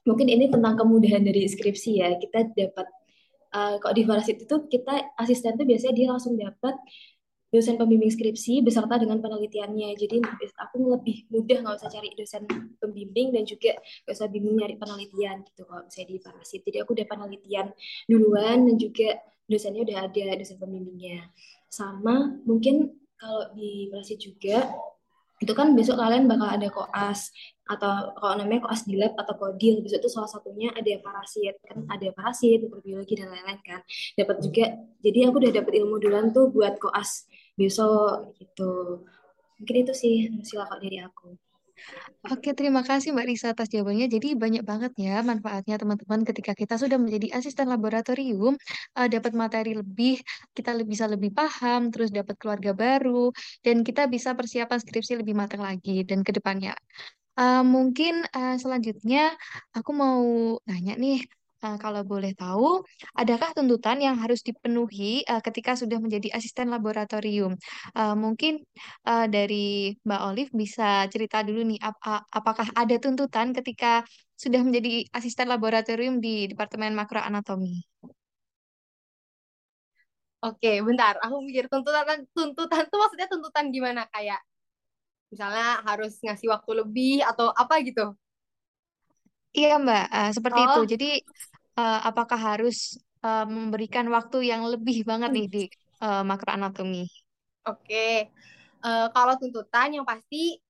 [0.04, 2.20] mungkin ini tentang kemudahan dari skripsi ya.
[2.20, 2.84] Kita dapat
[3.56, 6.76] uh, kok di parasit itu kita asisten tuh biasanya dia langsung dapat
[7.48, 9.96] dosen pembimbing skripsi beserta dengan penelitiannya.
[9.96, 10.20] Jadi
[10.56, 12.44] aku lebih mudah nggak usah cari dosen
[12.76, 16.60] pembimbing dan juga nggak usah bingung nyari penelitian gitu kalau misalnya di parasit.
[16.64, 17.66] Jadi aku udah penelitian
[18.04, 19.08] duluan dan juga
[19.48, 21.32] dosennya udah ada dosen pembimbingnya.
[21.72, 24.68] Sama mungkin kalau di Prasi juga
[25.38, 27.30] itu kan besok kalian bakal ada koas
[27.62, 31.86] atau kalau namanya koas di lab atau kodil besok itu salah satunya ada parasit kan
[31.86, 33.80] ada parasit mikrobiologi dan lain-lain kan
[34.18, 34.64] dapat juga
[34.98, 39.02] jadi aku udah dapat ilmu duluan tuh buat koas besok gitu
[39.58, 40.14] mungkin itu sih
[40.46, 41.34] silakan dari aku
[42.28, 44.10] Oke, terima kasih Mbak Risa atas jawabannya.
[44.10, 48.58] Jadi banyak banget ya manfaatnya teman-teman ketika kita sudah menjadi asisten laboratorium,
[48.98, 50.18] uh, dapat materi lebih,
[50.52, 53.30] kita bisa lebih paham, terus dapat keluarga baru,
[53.62, 56.74] dan kita bisa persiapan skripsi lebih matang lagi dan ke depannya.
[57.38, 59.38] Uh, mungkin uh, selanjutnya
[59.70, 60.20] aku mau
[60.66, 61.22] nanya nih,
[61.58, 62.86] Uh, kalau boleh tahu,
[63.18, 67.58] adakah tuntutan yang harus dipenuhi uh, ketika sudah menjadi asisten laboratorium?
[67.98, 68.62] Uh, mungkin
[69.02, 71.98] uh, dari Mbak Olive bisa cerita dulu nih, ap
[72.30, 74.06] apakah ada tuntutan ketika
[74.38, 77.82] sudah menjadi asisten laboratorium di Departemen Makroanatomi?
[80.46, 81.18] Oke, bentar.
[81.26, 84.06] Aku mikir tuntutan tuntutan tuh maksudnya tuntutan gimana?
[84.14, 84.38] Kayak
[85.32, 88.14] misalnya harus ngasih waktu lebih atau apa gitu?
[89.52, 90.66] Iya Mbak, uh, seperti oh.
[90.66, 90.80] itu.
[90.96, 91.10] Jadi
[91.80, 95.64] uh, apakah harus uh, memberikan waktu yang lebih banget nih di
[96.04, 97.08] uh, makroanatomi?
[97.68, 98.32] Oke,
[98.84, 100.60] uh, kalau tuntutan yang pasti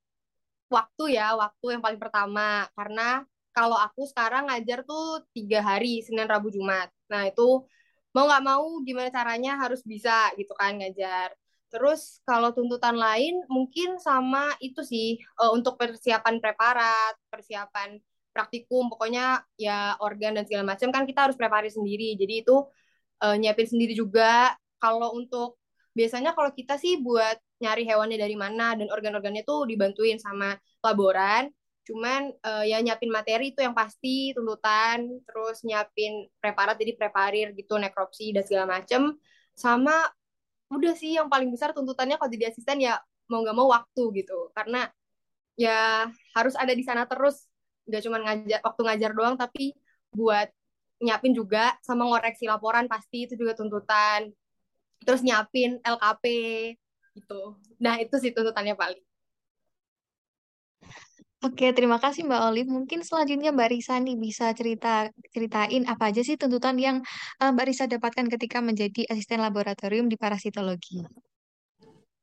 [0.68, 2.68] waktu ya, waktu yang paling pertama.
[2.76, 6.92] Karena kalau aku sekarang ngajar tuh tiga hari, Senin, Rabu, Jumat.
[7.10, 7.66] Nah itu
[8.14, 11.34] mau nggak mau gimana caranya harus bisa gitu kan ngajar.
[11.68, 18.00] Terus kalau tuntutan lain mungkin sama itu sih uh, untuk persiapan preparat, persiapan
[18.38, 22.14] praktikum pokoknya ya organ dan segala macam kan kita harus preparasi sendiri.
[22.14, 22.62] Jadi itu
[23.26, 24.54] uh, nyiapin sendiri juga.
[24.78, 25.58] Kalau untuk
[25.98, 30.54] biasanya kalau kita sih buat nyari hewannya dari mana dan organ-organnya tuh dibantuin sama
[30.86, 31.50] laboran.
[31.82, 37.74] Cuman uh, ya nyiapin materi itu yang pasti tuntutan terus nyiapin preparat jadi preparir gitu
[37.74, 39.18] nekropsi dan segala macem.
[39.58, 40.06] Sama
[40.70, 44.54] udah sih yang paling besar tuntutannya kalau jadi asisten ya mau nggak mau waktu gitu.
[44.54, 44.86] Karena
[45.58, 46.06] ya
[46.38, 47.42] harus ada di sana terus
[47.88, 49.72] nggak cuma ngajar waktu ngajar doang tapi
[50.12, 50.52] buat
[51.00, 54.28] nyiapin juga sama ngoreksi laporan pasti itu juga tuntutan
[55.02, 56.24] terus nyiapin LKP
[57.16, 59.02] gitu nah itu sih tuntutannya paling
[61.38, 62.66] Oke, terima kasih Mbak Olive.
[62.66, 66.98] Mungkin selanjutnya Mbak Risa nih bisa cerita ceritain apa aja sih tuntutan yang
[67.38, 70.98] eh, Mbak Risa dapatkan ketika menjadi asisten laboratorium di parasitologi.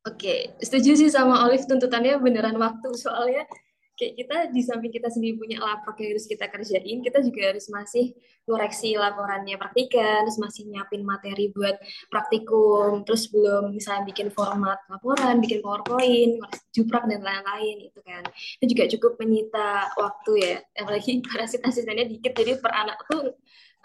[0.03, 3.47] Oke, setuju sih sama Olive tuntutannya beneran waktu soalnya
[3.95, 7.65] kayak kita di samping kita sendiri punya laporan yang harus kita kerjain, kita juga harus
[7.71, 8.11] masih
[8.45, 11.79] koreksi laporannya praktikan, terus masih nyiapin materi buat
[12.11, 16.43] praktikum, terus belum misalnya bikin format laporan, bikin PowerPoint,
[16.75, 18.23] juprak dan lain-lain itu kan.
[18.61, 23.33] Itu juga cukup menyita waktu ya, apalagi para asistennya dikit, jadi per anak tuh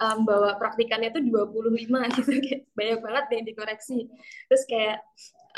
[0.00, 1.86] um, bawa praktikannya tuh 25
[2.18, 3.98] gitu, kayak banyak banget yang dikoreksi.
[4.48, 5.04] Terus kayak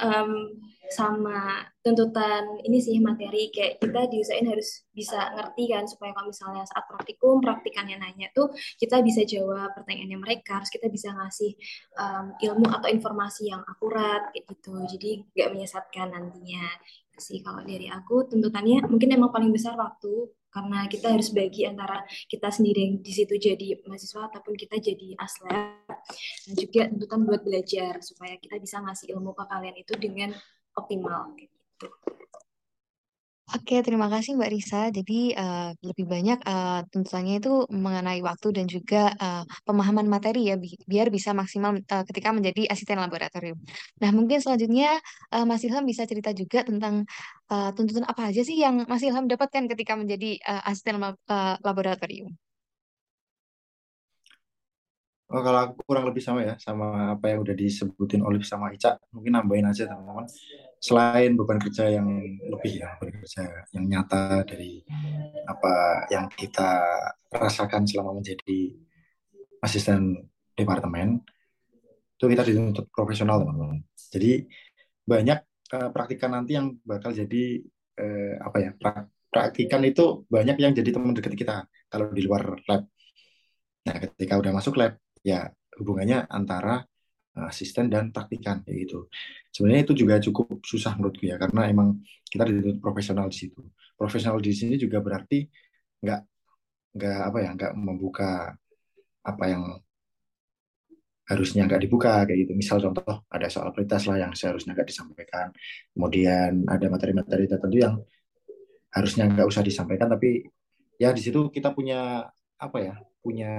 [0.01, 0.59] um,
[0.93, 6.69] sama tuntutan ini sih materi kayak kita diusahain harus bisa ngerti kan supaya kalau misalnya
[6.69, 11.57] saat praktikum praktikannya nanya tuh kita bisa jawab pertanyaannya mereka harus kita bisa ngasih
[11.97, 16.65] um, ilmu atau informasi yang akurat kayak gitu jadi nggak menyesatkan nantinya
[17.23, 22.05] sih kalau dari aku tuntutannya mungkin emang paling besar waktu karena kita harus bagi antara
[22.29, 25.89] kita sendiri yang di situ jadi mahasiswa ataupun kita jadi aslep
[26.45, 30.35] dan juga tuntutan buat belajar supaya kita bisa ngasih ilmu ke kalian itu dengan
[30.77, 31.89] optimal gitu.
[33.53, 34.89] Oke, terima kasih Mbak Risa.
[34.89, 40.57] Jadi uh, lebih banyak uh, tuntutannya itu mengenai waktu dan juga uh, pemahaman materi ya,
[40.57, 43.61] bi biar bisa maksimal uh, ketika menjadi asisten laboratorium.
[44.01, 44.97] Nah, mungkin selanjutnya
[45.37, 47.05] uh, Mas Ilham bisa cerita juga tentang
[47.53, 51.13] uh, tuntutan apa aja sih yang Mas Ilham dapatkan ketika menjadi uh, asisten uh,
[51.61, 52.33] laboratorium.
[55.33, 59.01] Oh, kalau aku kurang lebih sama ya, sama apa yang udah disebutin Olive sama Ica,
[59.17, 60.29] mungkin nambahin aja teman-teman.
[60.77, 62.05] Selain beban kerja yang
[62.53, 64.85] lebih ya, beban kerja yang nyata dari
[65.49, 66.85] apa yang kita
[67.33, 68.77] rasakan selama menjadi
[69.65, 70.21] asisten
[70.53, 71.25] departemen,
[72.21, 73.81] itu kita dituntut profesional teman-teman.
[73.97, 74.45] Jadi
[75.01, 75.39] banyak
[75.73, 77.57] uh, praktikan nanti yang bakal jadi
[78.05, 78.71] uh, apa ya,
[79.33, 82.85] praktikan itu banyak yang jadi teman dekat kita kalau di luar lab.
[83.89, 86.83] Nah, ketika udah masuk lab, ya hubungannya antara
[87.39, 88.99] eh, asisten dan praktikan kayak gitu.
[89.55, 93.61] Sebenarnya itu juga cukup susah menurutku ya karena emang kita dituntut profesional di situ.
[93.97, 95.47] Profesional di sini juga berarti
[96.03, 96.21] nggak
[96.93, 98.53] nggak apa ya nggak membuka
[99.23, 99.65] apa yang
[101.31, 102.53] harusnya nggak dibuka kayak gitu.
[102.59, 105.49] Misal contoh ada soal prioritas lah yang seharusnya nggak disampaikan.
[105.95, 107.97] Kemudian ada materi-materi tertentu yang
[108.93, 110.45] harusnya nggak usah disampaikan tapi
[111.01, 112.29] ya di situ kita punya
[112.61, 113.53] apa ya punya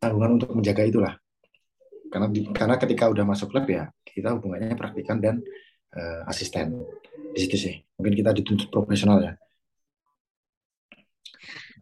[0.00, 1.14] tanggungan untuk menjaga itulah.
[2.06, 5.42] Karena karena ketika udah masuk lab ya kita hubungannya praktikan dan
[5.96, 6.86] uh, asisten.
[7.34, 9.32] Di situ sih mungkin kita dituntut profesional ya.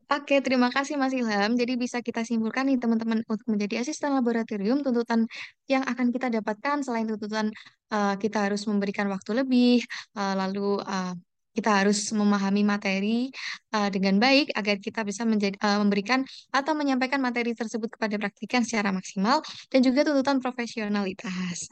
[0.05, 1.57] Oke, terima kasih Mas Ilham.
[1.57, 5.25] Jadi bisa kita simpulkan nih teman-teman untuk menjadi asisten laboratorium, tuntutan
[5.65, 7.49] yang akan kita dapatkan selain tuntutan
[7.89, 9.81] uh, kita harus memberikan waktu lebih,
[10.15, 11.17] uh, lalu uh,
[11.55, 13.31] kita harus memahami materi
[13.73, 18.67] uh, dengan baik agar kita bisa menjadi, uh, memberikan atau menyampaikan materi tersebut kepada praktikan
[18.67, 19.41] secara maksimal
[19.71, 21.71] dan juga tuntutan profesionalitas.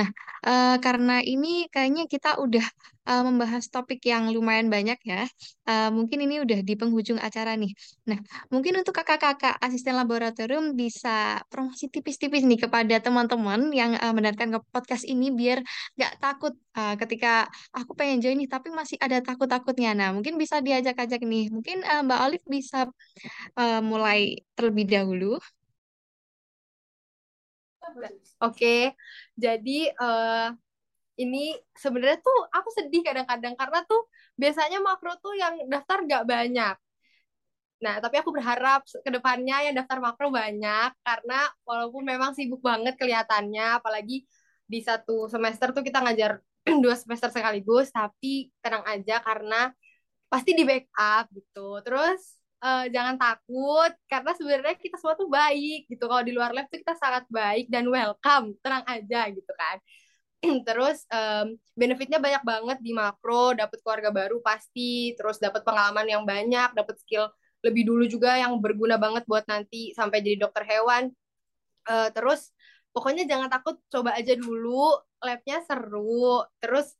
[0.00, 0.08] Nah,
[0.48, 2.64] uh, karena ini kayaknya kita udah
[3.08, 5.24] uh, membahas topik yang lumayan banyak ya.
[5.64, 7.72] Uh, mungkin ini udah di penghujung acara nih.
[8.04, 8.20] Nah,
[8.52, 14.58] mungkin untuk kakak-kakak asisten laboratorium bisa promosi tipis-tipis nih kepada teman-teman yang uh, mendengarkan ke
[14.68, 15.64] podcast ini biar
[15.96, 19.96] nggak takut uh, ketika aku pengen join nih tapi masih ada takut-takutnya.
[19.96, 21.48] Nah, mungkin bisa diajak-ajak nih.
[21.48, 22.86] Mungkin uh, Mbak Olive bisa
[23.56, 25.40] uh, mulai terlebih dahulu.
[28.44, 28.92] Oke,
[29.32, 30.52] jadi uh,
[31.18, 34.06] ini sebenarnya tuh aku sedih kadang-kadang karena tuh
[34.38, 36.74] biasanya makro tuh yang daftar gak banyak.
[37.78, 42.98] Nah, tapi aku berharap ke depannya yang daftar makro banyak karena walaupun memang sibuk banget
[42.98, 44.26] kelihatannya, apalagi
[44.66, 46.42] di satu semester tuh kita ngajar
[46.84, 49.70] dua semester sekaligus tapi tenang aja karena
[50.26, 51.78] pasti di backup gitu.
[51.86, 52.20] Terus
[52.66, 56.04] uh, jangan takut karena sebenarnya kita semua tuh baik gitu.
[56.10, 59.78] Kalau di luar lab tuh kita sangat baik dan welcome tenang aja gitu kan
[60.68, 66.22] terus um, benefitnya banyak banget di makro dapat keluarga baru pasti terus dapat pengalaman yang
[66.22, 67.26] banyak dapat skill
[67.66, 71.10] lebih dulu juga yang berguna banget buat nanti sampai jadi dokter hewan.
[71.88, 72.54] Uh, terus
[72.94, 76.94] pokoknya jangan takut coba aja dulu labnya seru terus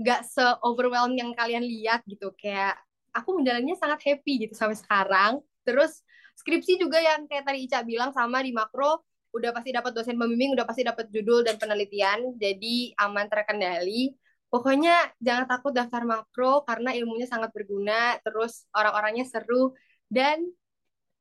[0.00, 2.32] gak se overwhelm yang kalian lihat gitu.
[2.40, 2.80] Kayak
[3.12, 5.32] aku menjalannya sangat happy gitu sampai sekarang.
[5.68, 6.00] Terus
[6.40, 10.54] skripsi juga yang kayak tadi Ica bilang sama di makro udah pasti dapat dosen pembimbing
[10.54, 14.14] udah pasti dapat judul dan penelitian jadi aman terkendali
[14.50, 19.78] Pokoknya jangan takut daftar makro karena ilmunya sangat berguna, terus orang-orangnya seru
[20.10, 20.42] dan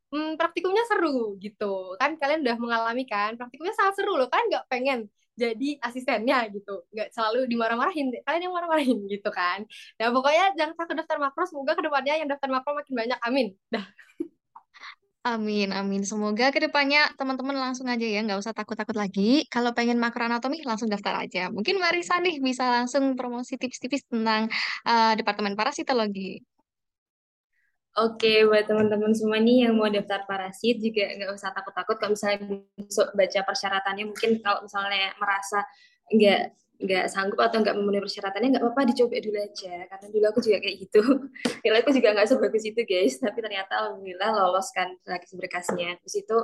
[0.10, 1.94] hmm, praktikumnya seru gitu.
[2.02, 4.26] Kan kalian udah mengalami kan, praktikumnya sangat seru loh.
[4.34, 5.00] Kan nggak pengen
[5.38, 6.90] jadi asistennya gitu.
[6.90, 9.62] Nggak selalu dimarah-marahin, kalian yang marah-marahin gitu kan.
[10.02, 13.48] Nah pokoknya jangan takut daftar makro, semoga ke depannya yang daftar makro makin banyak, amin.
[13.70, 13.86] Dah.
[15.20, 16.08] Amin, amin.
[16.08, 19.44] Semoga ke depannya teman-teman langsung aja ya, nggak usah takut-takut lagi.
[19.52, 21.52] Kalau pengen makroanatomi, langsung daftar aja.
[21.52, 24.48] Mungkin Marisa nih bisa langsung promosi tips-tips tentang
[24.88, 26.40] uh, Departemen Parasitologi.
[28.00, 32.64] Oke, buat teman-teman semua nih yang mau daftar parasit juga nggak usah takut-takut kalau misalnya
[33.12, 35.68] baca persyaratannya mungkin kalau misalnya merasa
[36.08, 36.42] nggak
[36.80, 39.76] nggak sanggup atau nggak memenuhi persyaratannya nggak apa-apa dicoba dulu aja.
[39.92, 41.02] Karena dulu aku juga kayak gitu.
[41.64, 43.16] Nilai aku juga nggak sebagus itu guys.
[43.20, 46.00] Tapi ternyata alhamdulillah lolos kan lagi berkasnya.
[46.00, 46.38] Terus itu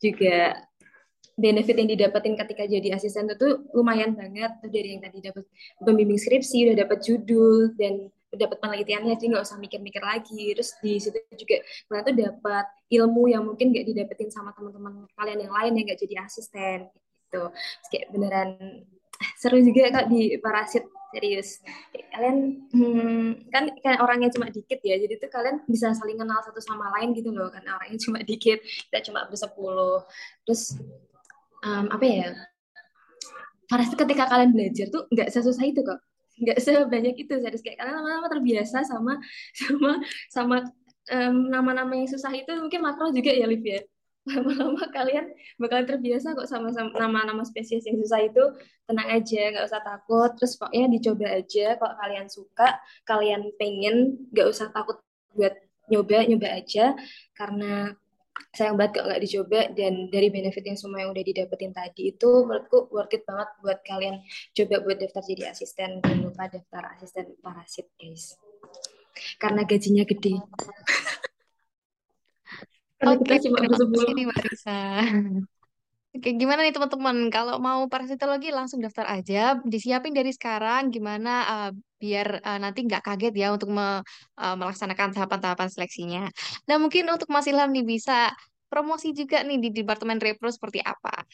[0.00, 0.36] juga
[1.34, 4.56] benefit yang didapetin ketika jadi asisten itu lumayan banget.
[4.64, 5.44] Tuh dari yang tadi dapat
[5.84, 9.20] pembimbing skripsi udah dapat judul dan dapat penelitiannya.
[9.20, 10.56] Jadi nggak usah mikir-mikir lagi.
[10.56, 11.60] Terus di situ juga
[11.92, 16.00] kalian tuh dapat ilmu yang mungkin nggak didapetin sama teman-teman kalian yang lain yang nggak
[16.00, 16.88] jadi asisten
[17.34, 17.50] gitu.
[17.52, 18.48] Terus kayak beneran
[19.38, 20.84] seru juga kak di parasit
[21.14, 21.62] serius.
[22.10, 26.58] Kalian hmm, kan kan orangnya cuma dikit ya jadi tuh kalian bisa saling kenal satu
[26.58, 30.02] sama lain gitu loh karena orangnya cuma dikit kita cuma bersepuluh.
[30.42, 30.74] Terus
[31.62, 32.28] um, apa ya
[33.70, 36.02] parasit ketika kalian belajar tuh nggak sesusah itu kok.
[36.34, 37.62] Nggak sebanyak itu serius.
[37.62, 39.22] Kayak kalian lama-lama terbiasa sama
[39.60, 39.90] sama
[40.34, 40.56] sama
[41.14, 43.80] um, nama-nama yang susah itu mungkin makro juga ya Liv ya
[44.24, 48.44] lama-lama kalian bakalan terbiasa kok sama, nama-nama spesies yang susah itu.
[48.88, 50.30] Tenang aja nggak usah takut.
[50.40, 52.68] Terus pokoknya dicoba aja kalau kalian suka
[53.04, 55.00] kalian pengen nggak usah takut
[55.36, 55.52] buat
[55.92, 56.96] nyoba nyoba aja.
[57.36, 57.92] Karena
[58.56, 62.30] sayang banget kalau nggak dicoba dan dari benefit yang semua yang udah didapetin tadi itu
[62.48, 64.24] menurutku worth it banget buat kalian
[64.56, 66.00] coba buat daftar jadi asisten.
[66.00, 68.40] Dan lupa daftar asisten parasit guys.
[69.36, 70.40] Karena gajinya gede
[73.04, 74.80] karena Oke, kita cuma bersebut nih Marisa
[76.14, 77.26] Oke, gimana nih teman-teman?
[77.26, 83.02] Kalau mau parasitologi langsung daftar aja, disiapin dari sekarang gimana uh, biar uh, nanti nggak
[83.02, 83.98] kaget ya untuk me,
[84.38, 86.30] uh, melaksanakan tahapan-tahapan seleksinya.
[86.70, 88.30] Nah, mungkin untuk Mas Ilham nih bisa
[88.70, 91.26] promosi juga nih di Departemen Repro seperti apa?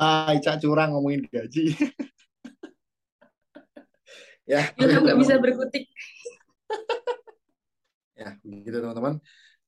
[0.00, 1.68] Ah, Ica curang ngomongin gaji.
[4.56, 5.84] ya, Ilham nggak bisa berkutik.
[8.16, 9.20] ya, begitu teman-teman.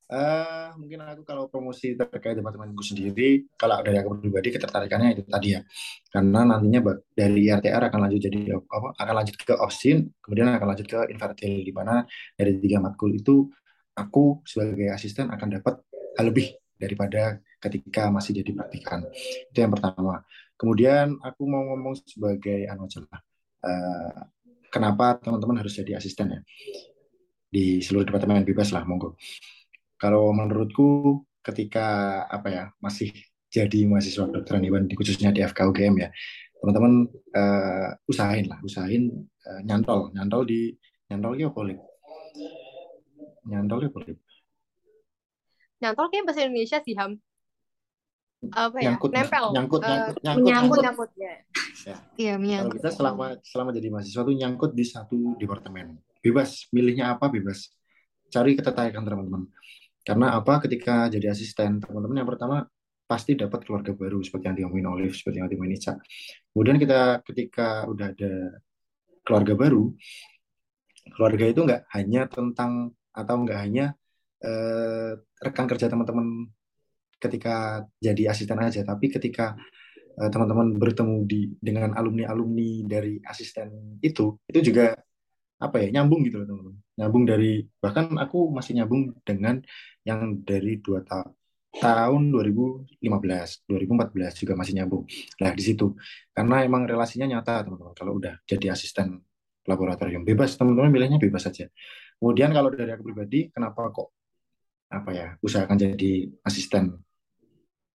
[0.05, 5.57] Uh, mungkin aku kalau promosi terkait departemenku sendiri, kalau dari aku pribadi ketertarikannya itu tadi
[5.57, 5.61] ya,
[6.13, 6.81] karena nantinya
[7.17, 11.53] dari RTR akan lanjut jadi apa, akan lanjut ke OPSIN, kemudian akan lanjut ke infertil
[11.65, 12.05] di mana
[12.37, 13.49] dari tiga matkul itu
[13.97, 15.81] aku sebagai asisten akan dapat
[16.21, 19.09] hal lebih daripada ketika masih jadi praktikan.
[19.49, 20.21] Itu yang pertama.
[20.55, 24.13] Kemudian aku mau ngomong sebagai anu uh,
[24.69, 26.41] kenapa teman-teman harus jadi asisten ya
[27.55, 29.15] di seluruh departemen bebas lah monggo
[30.01, 31.86] kalau menurutku ketika
[32.26, 33.12] apa ya masih
[33.53, 36.09] jadi mahasiswa kedokteran hewan khususnya di FKUGM ya
[36.59, 39.12] teman-teman uh, usahain lah usahain
[39.45, 40.72] uh, nyantol nyantol di
[41.12, 41.76] nyantol ya boleh
[43.45, 44.16] nyantol ya boleh
[45.84, 47.20] nyantol kayak bahasa Indonesia sih ham
[48.53, 51.34] apa ya nyangkut nempel nyangkut uh, nyangkut nyangkut nyangkut, nyangkut ya.
[51.84, 51.97] ya.
[52.16, 56.01] Iya, Kalau kita selama selama jadi mahasiswa tuh nyangkut di satu departemen.
[56.24, 57.68] Bebas, milihnya apa bebas.
[58.32, 59.49] Cari ketertarikan teman-teman.
[60.05, 60.61] Karena apa?
[60.61, 62.69] Ketika jadi asisten, teman-teman yang pertama
[63.05, 65.93] pasti dapat keluarga baru seperti yang diomongin Olive, seperti yang diomongin Ica.
[66.53, 68.33] Kemudian kita ketika udah ada
[69.25, 69.85] keluarga baru,
[71.17, 73.85] keluarga itu nggak hanya tentang atau nggak hanya
[74.45, 76.49] eh, rekan kerja teman-teman
[77.21, 79.57] ketika jadi asisten aja, tapi ketika
[80.21, 84.97] eh, teman-teman bertemu di dengan alumni-alumni dari asisten itu, itu juga
[85.65, 89.63] apa ya nyambung gitu loh teman-teman nyambung dari bahkan aku masih nyambung dengan
[90.05, 91.33] yang dari dua tahun
[91.75, 93.03] tahun 2015
[93.67, 95.05] 2014 juga masih nyambung.
[95.43, 95.99] Lah di situ.
[96.31, 99.19] Karena emang relasinya nyata teman-teman kalau udah jadi asisten
[99.67, 100.23] laboratorium.
[100.23, 101.67] Bebas teman-teman milihnya bebas saja.
[102.23, 104.15] Kemudian kalau dari aku pribadi kenapa kok
[104.95, 106.95] apa ya usahakan jadi asisten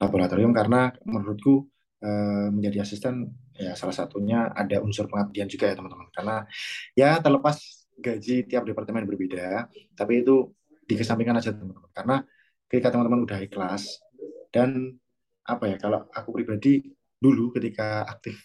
[0.03, 0.51] laboratorium?
[0.51, 3.27] Karena menurutku Eh, menjadi asisten
[3.59, 6.07] ya salah satunya ada unsur pengabdian juga ya teman-teman.
[6.15, 6.47] Karena
[6.95, 7.59] ya terlepas
[7.99, 9.67] gaji tiap departemen berbeda
[9.99, 10.55] tapi itu
[10.89, 11.93] dikesampingkan aja teman-teman.
[11.93, 12.17] Karena
[12.67, 14.01] ketika teman-teman udah ikhlas
[14.49, 14.97] dan
[15.45, 16.85] apa ya kalau aku pribadi
[17.17, 18.37] dulu ketika aktif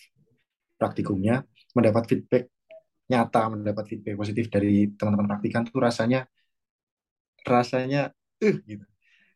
[0.80, 1.44] praktikumnya
[1.76, 2.44] mendapat feedback
[3.12, 6.24] nyata mendapat feedback positif dari teman-teman praktikan tuh rasanya
[7.44, 8.86] rasanya eh gitu.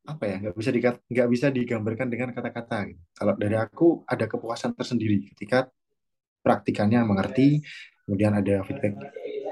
[0.08, 0.72] Apa ya nggak bisa
[1.12, 3.02] nggak bisa digambarkan dengan kata-kata gitu.
[3.12, 5.68] kalau dari aku ada kepuasan tersendiri ketika
[6.40, 7.60] praktikannya mengerti,
[8.08, 8.96] kemudian ada feedback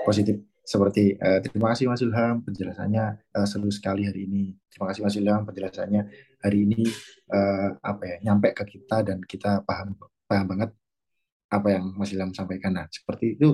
[0.08, 3.06] positif seperti uh, terima kasih Mas Ilham penjelasannya
[3.38, 4.58] uh, seru sekali hari ini.
[4.66, 6.02] Terima kasih Mas Ilham penjelasannya
[6.42, 6.82] hari ini
[7.30, 9.94] uh, apa ya nyampe ke kita dan kita paham
[10.26, 10.74] paham banget
[11.54, 12.74] apa yang Mas Ilham sampaikan.
[12.74, 13.54] Nah seperti itu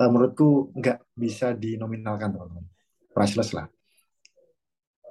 [0.00, 2.64] uh, menurutku nggak bisa dinominalkan teman-teman.
[3.12, 3.68] Priceless lah.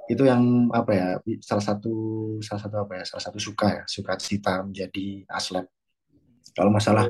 [0.10, 1.08] Itu yang apa ya
[1.46, 1.94] salah satu
[2.42, 5.70] salah satu apa ya salah satu suka ya suka cita menjadi aslep.
[6.58, 7.06] Kalau masalah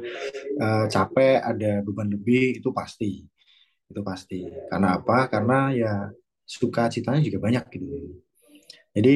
[0.60, 3.24] uh, capek ada beban lebih itu pasti
[3.88, 4.40] itu pasti.
[4.72, 5.28] Karena apa?
[5.32, 5.94] Karena ya
[6.44, 7.88] suka citanya juga banyak gitu.
[8.96, 9.16] Jadi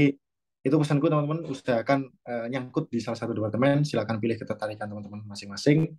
[0.61, 1.47] itu pesanku teman-teman.
[1.47, 3.83] Usahakan uh, nyangkut di salah satu departemen.
[3.83, 5.91] Silakan pilih ketertarikan teman-teman masing-masing.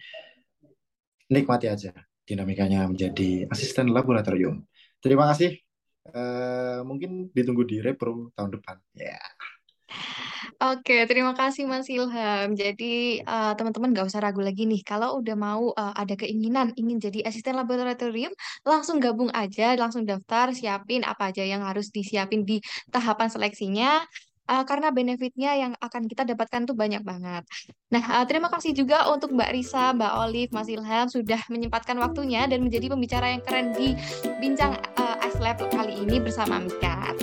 [1.33, 1.93] Nikmati aja
[2.23, 4.63] dinamikanya menjadi asisten laboratorium.
[5.03, 5.59] Terima kasih.
[6.03, 8.77] Uh, mungkin ditunggu di repro tahun depan.
[8.99, 9.15] Ya.
[9.15, 10.22] yeah.
[10.59, 12.55] Oke, terima kasih Mas Ilham.
[12.55, 14.83] Jadi uh, teman-teman nggak usah ragu lagi nih.
[14.83, 18.33] Kalau udah mau uh, ada keinginan ingin jadi asisten laboratorium,
[18.67, 22.59] langsung gabung aja, langsung daftar, siapin apa aja yang harus disiapin di
[22.91, 24.03] tahapan seleksinya.
[24.43, 27.47] Uh, karena benefitnya yang akan kita dapatkan tuh banyak banget.
[27.95, 32.51] Nah, uh, terima kasih juga untuk Mbak Risa, Mbak Olive, Mas Ilham sudah menyempatkan waktunya
[32.51, 33.95] dan menjadi pembicara yang keren di
[34.43, 35.13] bincang uh,
[35.43, 37.15] Lab kali ini bersama Mika.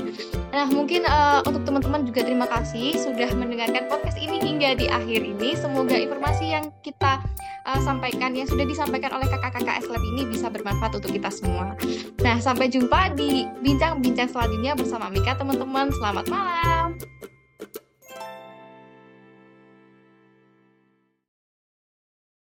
[0.49, 5.21] Nah, mungkin uh, untuk teman-teman juga terima kasih sudah mendengarkan podcast ini hingga di akhir
[5.21, 5.53] ini.
[5.53, 7.21] Semoga informasi yang kita
[7.69, 11.73] uh, sampaikan, yang sudah disampaikan oleh kakak-kakak Lab ini bisa bermanfaat untuk kita semua.
[12.21, 15.89] Nah, sampai jumpa di bincang-bincang selanjutnya bersama Mika, teman-teman.
[15.93, 16.97] Selamat malam.